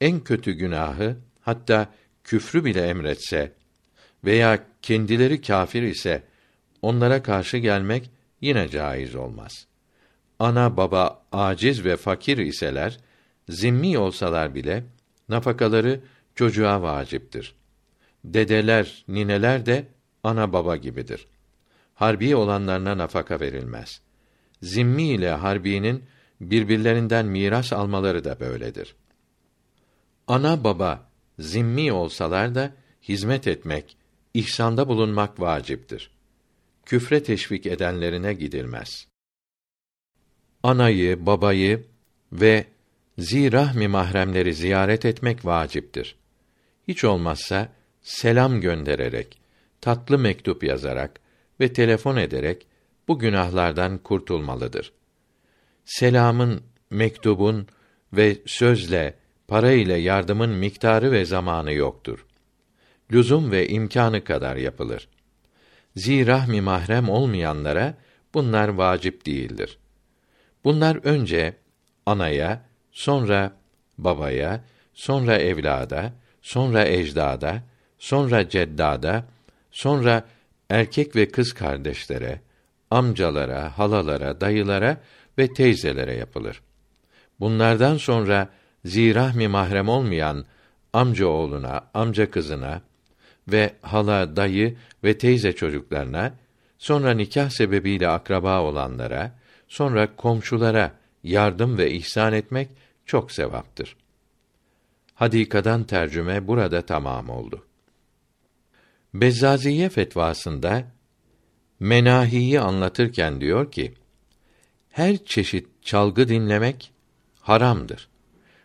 [0.01, 3.51] en kötü günahı hatta küfrü bile emretse
[4.25, 6.23] veya kendileri kâfir ise
[6.81, 9.67] onlara karşı gelmek yine caiz olmaz.
[10.39, 12.99] Ana baba aciz ve fakir iseler,
[13.49, 14.83] zimmi olsalar bile
[15.29, 15.99] nafakaları
[16.35, 17.55] çocuğa vaciptir.
[18.23, 19.85] Dedeler, nineler de
[20.23, 21.27] ana baba gibidir.
[21.95, 24.01] Harbi olanlarına nafaka verilmez.
[24.61, 26.03] Zimmi ile harbinin
[26.41, 28.95] birbirlerinden miras almaları da böyledir.
[30.27, 31.09] Ana baba
[31.39, 32.71] zimmi olsalar da
[33.01, 33.97] hizmet etmek,
[34.33, 36.16] ihsanda bulunmak vaciptir.
[36.87, 39.07] Küfre teşvik edenlerine gidilmez.
[40.63, 41.85] Anayı, babayı
[42.31, 42.65] ve
[43.17, 46.15] zirahmi mahremleri ziyaret etmek vaciptir.
[46.87, 49.39] Hiç olmazsa selam göndererek,
[49.81, 51.19] tatlı mektup yazarak
[51.59, 52.67] ve telefon ederek
[53.07, 54.93] bu günahlardan kurtulmalıdır.
[55.85, 57.67] Selamın, mektubun
[58.13, 59.13] ve sözle,
[59.47, 62.25] para ile yardımın miktarı ve zamanı yoktur.
[63.11, 65.09] Lüzum ve imkanı kadar yapılır.
[65.97, 67.93] Zirahmi mahrem olmayanlara
[68.33, 69.77] bunlar vacip değildir.
[70.63, 71.55] Bunlar önce
[72.05, 73.51] anaya, sonra
[73.97, 77.63] babaya, sonra evlada, sonra ecdada,
[77.99, 79.25] sonra ceddada,
[79.71, 80.23] sonra
[80.69, 82.41] erkek ve kız kardeşlere,
[82.91, 84.97] amcalara, halalara, dayılara
[85.37, 86.61] ve teyzelere yapılır.
[87.39, 88.49] Bunlardan sonra
[88.85, 90.45] zirahmi mahrem olmayan
[90.93, 92.81] amca oğluna, amca kızına
[93.47, 96.33] ve hala, dayı ve teyze çocuklarına,
[96.77, 100.91] sonra nikah sebebiyle akraba olanlara, sonra komşulara
[101.23, 102.69] yardım ve ihsan etmek
[103.05, 103.95] çok sevaptır.
[105.13, 107.65] Hadikadan tercüme burada tamam oldu.
[109.13, 110.83] Bezzaziye fetvasında
[111.79, 113.93] menahiyi anlatırken diyor ki:
[114.89, 116.91] Her çeşit çalgı dinlemek
[117.39, 118.09] haramdır.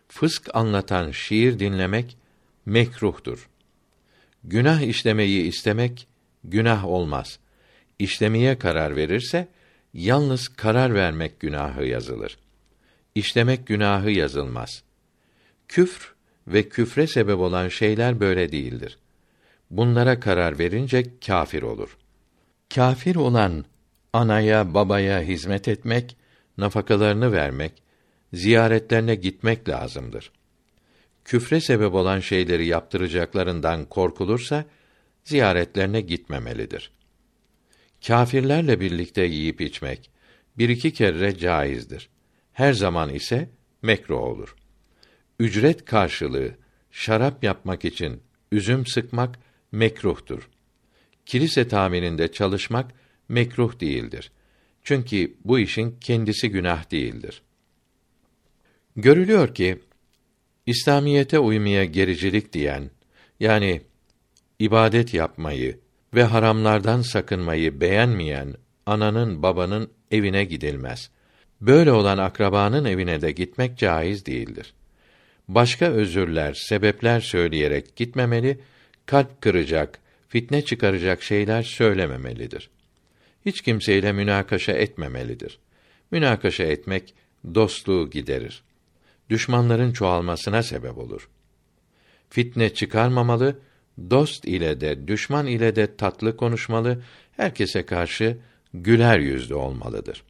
[0.07, 2.17] Fısk anlatan şiir dinlemek
[2.65, 3.49] mekruhtur.
[4.43, 6.07] Günah işlemeyi istemek
[6.43, 7.39] günah olmaz.
[7.99, 9.47] İşlemeye karar verirse
[9.93, 12.37] yalnız karar vermek günahı yazılır.
[13.15, 14.83] İşlemek günahı yazılmaz.
[15.67, 16.13] Küfr
[16.47, 18.97] ve küfre sebep olan şeyler böyle değildir.
[19.71, 21.97] Bunlara karar verince kâfir olur.
[22.75, 23.65] Kâfir olan
[24.13, 26.17] anaya, babaya hizmet etmek,
[26.57, 27.71] nafakalarını vermek,
[28.33, 30.31] ziyaretlerine gitmek lazımdır.
[31.25, 34.65] Küfre sebep olan şeyleri yaptıracaklarından korkulursa
[35.23, 36.91] ziyaretlerine gitmemelidir.
[38.07, 40.11] Kâfirlerle birlikte yiyip içmek
[40.57, 42.09] bir iki kere caizdir.
[42.53, 43.49] Her zaman ise
[43.81, 44.55] mekruh olur.
[45.39, 46.55] Ücret karşılığı
[46.91, 48.21] şarap yapmak için
[48.51, 49.39] üzüm sıkmak
[49.71, 50.49] mekruhtur.
[51.25, 52.91] Kilise tamirinde çalışmak
[53.29, 54.31] mekruh değildir.
[54.83, 57.41] Çünkü bu işin kendisi günah değildir.
[58.95, 59.79] Görülüyor ki
[60.65, 62.89] İslamiyete uymaya gericilik diyen
[63.39, 63.81] yani
[64.59, 65.79] ibadet yapmayı
[66.13, 71.09] ve haramlardan sakınmayı beğenmeyen ananın babanın evine gidilmez.
[71.61, 74.73] Böyle olan akrabanın evine de gitmek caiz değildir.
[75.47, 78.59] Başka özürler, sebepler söyleyerek gitmemeli,
[79.05, 82.69] kalp kıracak, fitne çıkaracak şeyler söylememelidir.
[83.45, 85.59] Hiç kimseyle münakaşa etmemelidir.
[86.11, 87.13] Münakaşa etmek
[87.55, 88.63] dostluğu giderir.
[89.29, 91.29] Düşmanların çoğalmasına sebep olur.
[92.29, 93.59] Fitne çıkarmamalı,
[94.09, 98.37] dost ile de düşman ile de tatlı konuşmalı, herkese karşı
[98.73, 100.23] güler yüzlü olmalıdır.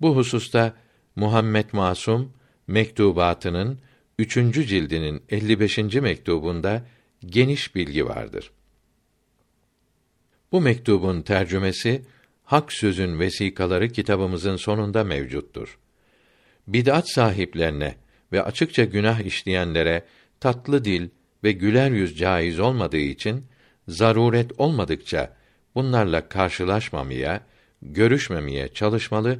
[0.00, 0.74] Bu hususta
[1.16, 2.32] Muhammed Masum
[2.66, 3.78] mektubatının
[4.18, 5.78] üçüncü cildinin 55.
[5.78, 6.86] mektubunda
[7.26, 8.50] geniş bilgi vardır.
[10.52, 12.02] Bu mektubun tercümesi
[12.44, 15.78] Hak Sözün Vesikaları kitabımızın sonunda mevcuttur.
[16.68, 17.96] Bid'at sahiplerine
[18.32, 20.04] ve açıkça günah işleyenlere
[20.40, 21.08] tatlı dil,
[21.46, 23.44] ve güler yüz caiz olmadığı için
[23.88, 25.36] zaruret olmadıkça
[25.74, 27.40] bunlarla karşılaşmamaya,
[27.82, 29.38] görüşmemeye çalışmalı,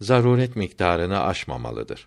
[0.00, 2.06] zaruret miktarını aşmamalıdır.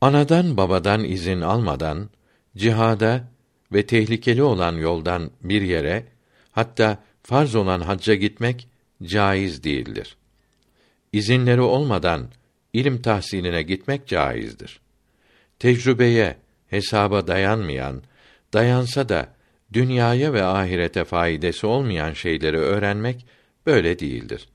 [0.00, 2.10] Anadan babadan izin almadan
[2.56, 3.24] cihada
[3.72, 6.06] ve tehlikeli olan yoldan bir yere
[6.52, 8.68] hatta farz olan hacca gitmek
[9.02, 10.16] caiz değildir.
[11.12, 12.28] İzinleri olmadan
[12.72, 14.80] ilim tahsiline gitmek caizdir.
[15.58, 16.36] Tecrübeye,
[16.72, 18.02] hesaba dayanmayan,
[18.52, 19.28] dayansa da
[19.72, 23.26] dünyaya ve ahirete faydası olmayan şeyleri öğrenmek
[23.66, 24.48] böyle değildir.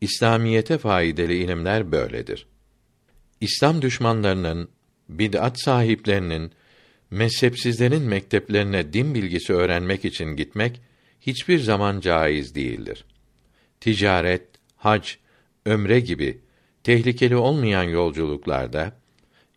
[0.00, 2.46] İslamiyete faydalı ilimler böyledir.
[3.40, 4.68] İslam düşmanlarının,
[5.08, 6.52] bid'at sahiplerinin,
[7.10, 10.80] mezhepsizlerin mekteplerine din bilgisi öğrenmek için gitmek
[11.20, 13.04] hiçbir zaman caiz değildir.
[13.80, 14.46] Ticaret,
[14.76, 15.08] hac,
[15.66, 16.40] ömre gibi
[16.84, 18.92] tehlikeli olmayan yolculuklarda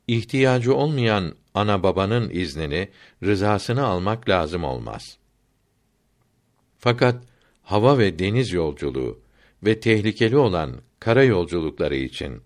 [0.07, 2.89] ihtiyacı olmayan ana babanın iznini,
[3.23, 5.17] rızasını almak lazım olmaz.
[6.77, 7.23] Fakat
[7.63, 9.19] hava ve deniz yolculuğu
[9.63, 12.41] ve tehlikeli olan kara yolculukları için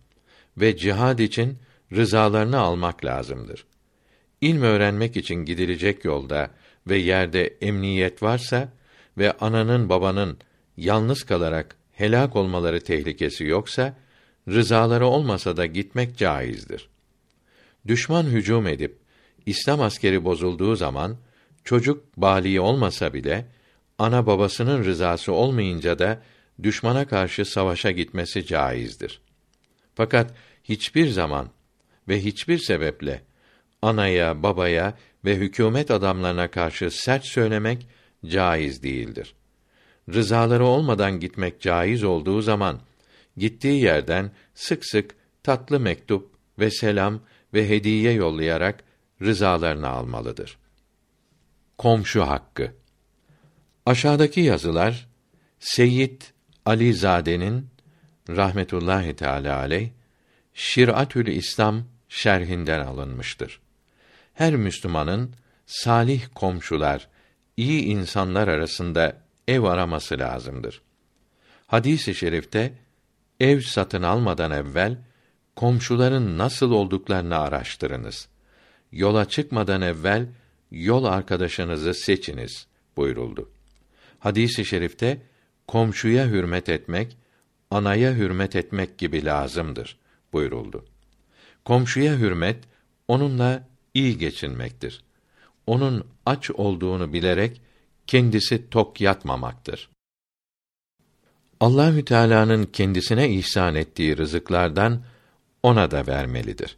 [0.57, 1.57] ve cihad için
[1.95, 3.65] rızalarını almak lazımdır.
[4.41, 6.51] İlm öğrenmek için gidilecek yolda
[6.87, 8.73] ve yerde emniyet varsa
[9.17, 10.37] ve ananın babanın
[10.77, 13.95] yalnız kalarak helak olmaları tehlikesi yoksa
[14.47, 16.89] rızaları olmasa da gitmek caizdir.
[17.87, 18.98] Düşman hücum edip
[19.49, 21.17] İslam askeri bozulduğu zaman
[21.63, 23.45] çocuk bali olmasa bile
[23.97, 26.21] ana babasının rızası olmayınca da
[26.63, 29.21] düşmana karşı savaşa gitmesi caizdir.
[29.95, 30.33] Fakat
[30.63, 31.49] hiçbir zaman
[32.07, 33.21] ve hiçbir sebeple
[33.81, 37.87] anaya, babaya ve hükümet adamlarına karşı sert söylemek
[38.25, 39.35] caiz değildir.
[40.13, 42.79] Rızaları olmadan gitmek caiz olduğu zaman
[43.37, 47.21] gittiği yerden sık sık tatlı mektup ve selam
[47.53, 48.88] ve hediye yollayarak
[49.21, 50.57] rızalarını almalıdır.
[51.77, 52.73] Komşu hakkı.
[53.85, 55.07] Aşağıdaki yazılar
[55.59, 56.21] Seyyid
[56.65, 57.67] Ali Zade'nin
[58.29, 59.89] rahmetullahi teala aleyh
[60.53, 63.59] Şiratül İslam şerhinden alınmıştır.
[64.33, 67.07] Her Müslümanın salih komşular,
[67.57, 69.17] iyi insanlar arasında
[69.47, 70.81] ev araması lazımdır.
[71.67, 72.73] Hadis-i şerifte
[73.39, 74.97] ev satın almadan evvel
[75.55, 78.27] komşuların nasıl olduklarını araştırınız.
[78.91, 80.27] Yola çıkmadan evvel
[80.71, 82.67] yol arkadaşınızı seçiniz
[82.97, 83.49] buyuruldu.
[84.19, 85.21] Hadis-i şerifte
[85.67, 87.17] komşuya hürmet etmek,
[87.71, 89.97] anaya hürmet etmek gibi lazımdır
[90.33, 90.85] buyuruldu.
[91.65, 92.63] Komşuya hürmet
[93.07, 95.03] onunla iyi geçinmektir.
[95.67, 97.61] Onun aç olduğunu bilerek
[98.07, 99.89] kendisi tok yatmamaktır.
[101.59, 105.03] Allahü Teala'nın kendisine ihsan ettiği rızıklardan
[105.63, 106.77] ona da vermelidir.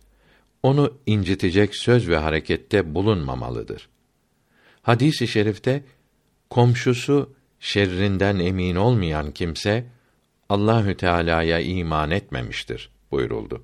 [0.64, 3.90] Onu incitecek söz ve harekette bulunmamalıdır.
[4.82, 5.84] Hadis-i şerifte
[6.50, 9.86] komşusu şerrinden emin olmayan kimse
[10.50, 13.64] Allahü Teala'ya iman etmemiştir buyuruldu.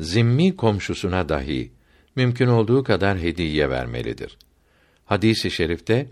[0.00, 1.72] Zimmi komşusuna dahi
[2.16, 4.38] mümkün olduğu kadar hediye vermelidir.
[5.04, 6.08] Hadis-i şerifte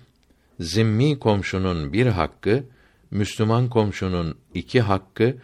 [0.60, 2.64] zimmi komşunun bir hakkı,
[3.10, 5.36] Müslüman komşunun iki hakkı,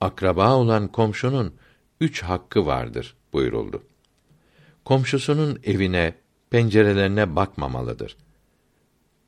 [0.00, 1.54] akraba olan komşunun
[2.00, 3.82] üç hakkı vardır buyuruldu.
[4.84, 6.14] Komşusunun evine,
[6.50, 8.16] pencerelerine bakmamalıdır.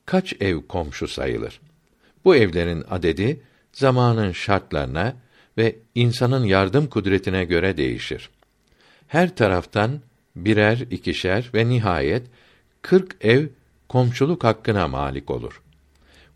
[0.06, 1.60] Kaç ev komşu sayılır?
[2.24, 3.42] Bu evlerin adedi
[3.72, 5.16] zamanın şartlarına
[5.58, 8.30] ve insanın yardım kudretine göre değişir.
[9.06, 10.00] Her taraftan
[10.36, 12.26] birer, ikişer ve nihayet
[12.82, 13.46] kırk ev
[13.88, 15.62] komşuluk hakkına malik olur.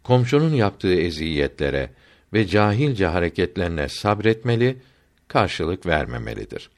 [0.02, 1.90] Komşunun yaptığı eziyetlere
[2.32, 4.76] ve cahilce hareketlerine sabretmeli,
[5.28, 6.70] karşılık vermemelidir.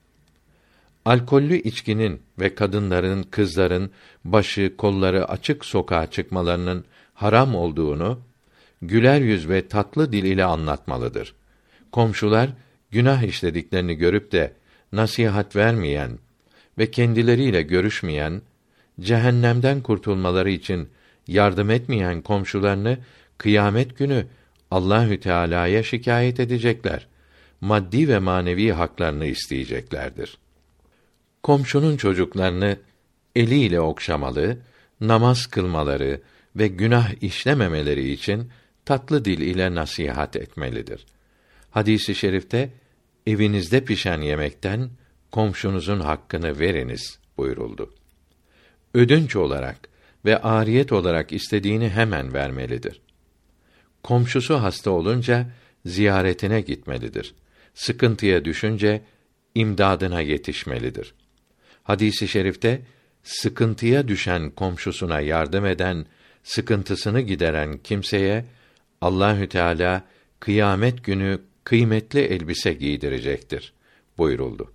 [1.04, 3.90] Alkollü içkinin ve kadınların, kızların
[4.24, 6.84] başı, kolları açık sokağa çıkmalarının
[7.14, 8.20] haram olduğunu
[8.82, 11.34] güler yüz ve tatlı dil ile anlatmalıdır.
[11.92, 12.50] Komşular
[12.90, 14.52] günah işlediklerini görüp de
[14.92, 16.18] nasihat vermeyen
[16.78, 18.42] ve kendileriyle görüşmeyen,
[19.00, 20.88] cehennemden kurtulmaları için
[21.26, 22.98] yardım etmeyen komşularını
[23.38, 24.26] kıyamet günü
[24.70, 27.06] Allahü Teala'ya şikayet edecekler.
[27.60, 30.38] Maddi ve manevi haklarını isteyeceklerdir.
[31.42, 32.76] Komşunun çocuklarını
[33.36, 34.58] eliyle okşamalı,
[35.00, 36.20] namaz kılmaları
[36.56, 38.50] ve günah işlememeleri için
[38.84, 41.06] tatlı dil ile nasihat etmelidir.
[41.70, 42.70] Hadisi i şerifte
[43.26, 44.90] evinizde pişen yemekten
[45.30, 47.94] komşunuzun hakkını veriniz buyuruldu.
[48.94, 49.88] Ödünç olarak
[50.24, 53.00] ve ariyet olarak istediğini hemen vermelidir.
[54.02, 55.46] Komşusu hasta olunca
[55.86, 57.34] ziyaretine gitmelidir.
[57.74, 59.02] Sıkıntıya düşünce
[59.54, 61.14] imdadına yetişmelidir.
[61.84, 62.82] Hadisi şerifte
[63.22, 66.06] sıkıntıya düşen komşusuna yardım eden,
[66.42, 68.44] sıkıntısını gideren kimseye
[69.00, 70.04] Allahü Teala
[70.40, 73.72] kıyamet günü kıymetli elbise giydirecektir
[74.18, 74.72] buyuruldu.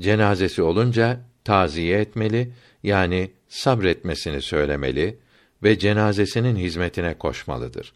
[0.00, 2.52] Cenazesi olunca taziye etmeli
[2.82, 5.18] yani sabretmesini söylemeli
[5.62, 7.92] ve cenazesinin hizmetine koşmalıdır.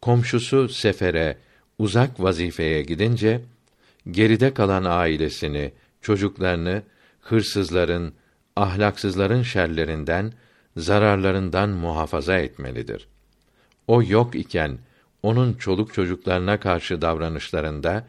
[0.00, 1.38] Komşusu sefere,
[1.78, 3.40] uzak vazifeye gidince
[4.10, 5.72] geride kalan ailesini,
[6.02, 6.82] çocuklarını
[7.30, 8.14] hırsızların,
[8.56, 10.32] ahlaksızların şerlerinden,
[10.76, 13.08] zararlarından muhafaza etmelidir.
[13.86, 14.78] O yok iken
[15.22, 18.06] onun çoluk çocuklarına karşı davranışlarında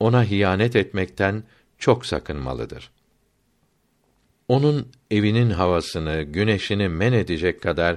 [0.00, 1.42] ona hiyanet etmekten
[1.78, 2.90] çok sakınmalıdır.
[4.48, 7.96] Onun evinin havasını, güneşini men edecek kadar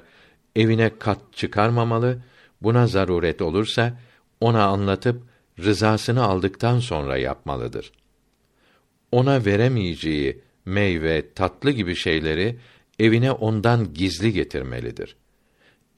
[0.55, 2.17] evine kat çıkarmamalı,
[2.61, 3.93] buna zaruret olursa
[4.41, 5.23] ona anlatıp
[5.59, 7.91] rızasını aldıktan sonra yapmalıdır.
[9.11, 12.55] Ona veremeyeceği meyve, tatlı gibi şeyleri
[12.99, 15.15] evine ondan gizli getirmelidir.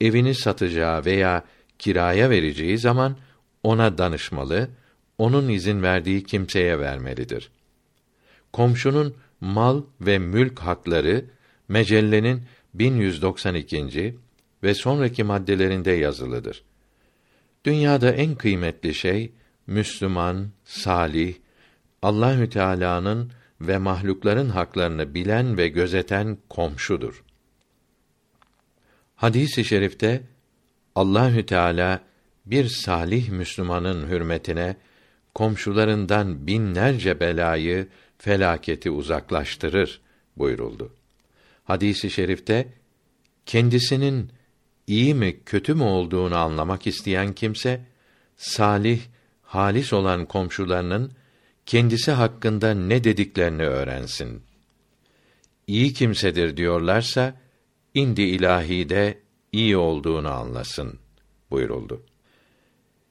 [0.01, 1.43] Evini satacağı veya
[1.80, 3.18] kiraya vereceği zaman
[3.63, 4.70] ona danışmalı,
[5.18, 7.51] onun izin verdiği kimseye vermelidir.
[8.53, 11.26] Komşunun mal ve mülk hakları
[11.68, 12.43] mecellenin
[12.74, 14.15] 1192.
[14.63, 16.63] ve sonraki maddelerinde yazılıdır.
[17.65, 19.32] Dünyada en kıymetli şey
[19.68, 21.36] Müslüman, salih,
[22.01, 23.32] Allahü Teala'nın
[23.62, 27.24] ve mahlukların haklarını bilen ve gözeten komşudur.
[29.16, 30.22] Hadis-i şerifte
[30.95, 32.01] Allahü Teala
[32.45, 34.76] bir salih Müslümanın hürmetine
[35.36, 37.88] komşularından binlerce belayı,
[38.18, 40.01] felaketi uzaklaştırır
[40.38, 40.93] buyuruldu.
[41.64, 42.68] Hadisi i şerifte
[43.45, 44.32] kendisinin
[44.88, 47.82] iyi mi kötü mü olduğunu anlamak isteyen kimse
[48.38, 49.01] salih,
[49.41, 51.12] halis olan komşularının
[51.68, 54.43] kendisi hakkında ne dediklerini öğrensin.
[55.68, 57.36] İyi kimsedir diyorlarsa
[57.93, 59.20] indi ilahide
[59.51, 60.99] iyi olduğunu anlasın
[61.51, 62.03] buyuruldu.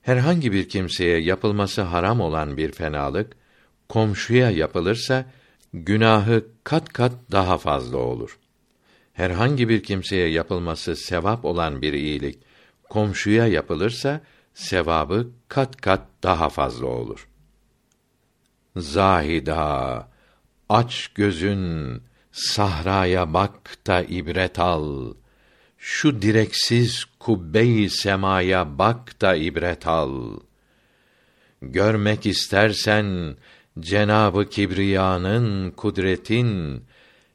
[0.03, 3.37] Herhangi bir kimseye yapılması haram olan bir fenalık
[3.89, 5.27] komşuya yapılırsa
[5.73, 8.39] günahı kat kat daha fazla olur.
[9.13, 12.39] Herhangi bir kimseye yapılması sevap olan bir iyilik
[12.89, 14.21] komşuya yapılırsa
[14.55, 17.29] sevabı kat kat daha fazla olur.
[18.77, 20.09] Zahida
[20.69, 22.03] aç gözün
[22.33, 25.15] sahraya bak da ibret al.
[25.79, 30.41] Şu direksiz kubbe-i semaya bak da ibret al.
[31.63, 33.37] Görmek istersen
[33.81, 36.83] Cenabı Kibriya'nın kudretin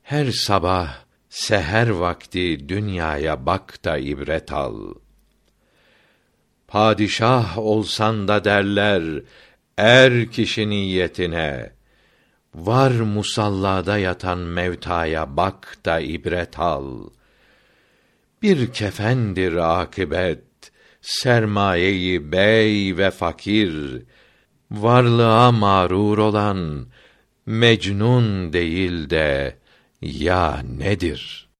[0.03, 0.95] her sabah
[1.29, 4.93] seher vakti dünyaya bak da ibret al.
[6.67, 9.03] Padişah olsan da derler
[9.77, 11.71] er kişi niyetine
[12.55, 17.09] var musallada yatan mevtaya bak da ibret al.
[18.41, 20.43] Bir kefendir akibet
[21.01, 24.03] sermayeyi bey ve fakir
[24.71, 26.87] varlığa mağrur olan
[27.45, 29.57] mecnun değil de
[30.01, 31.50] ya nedir?'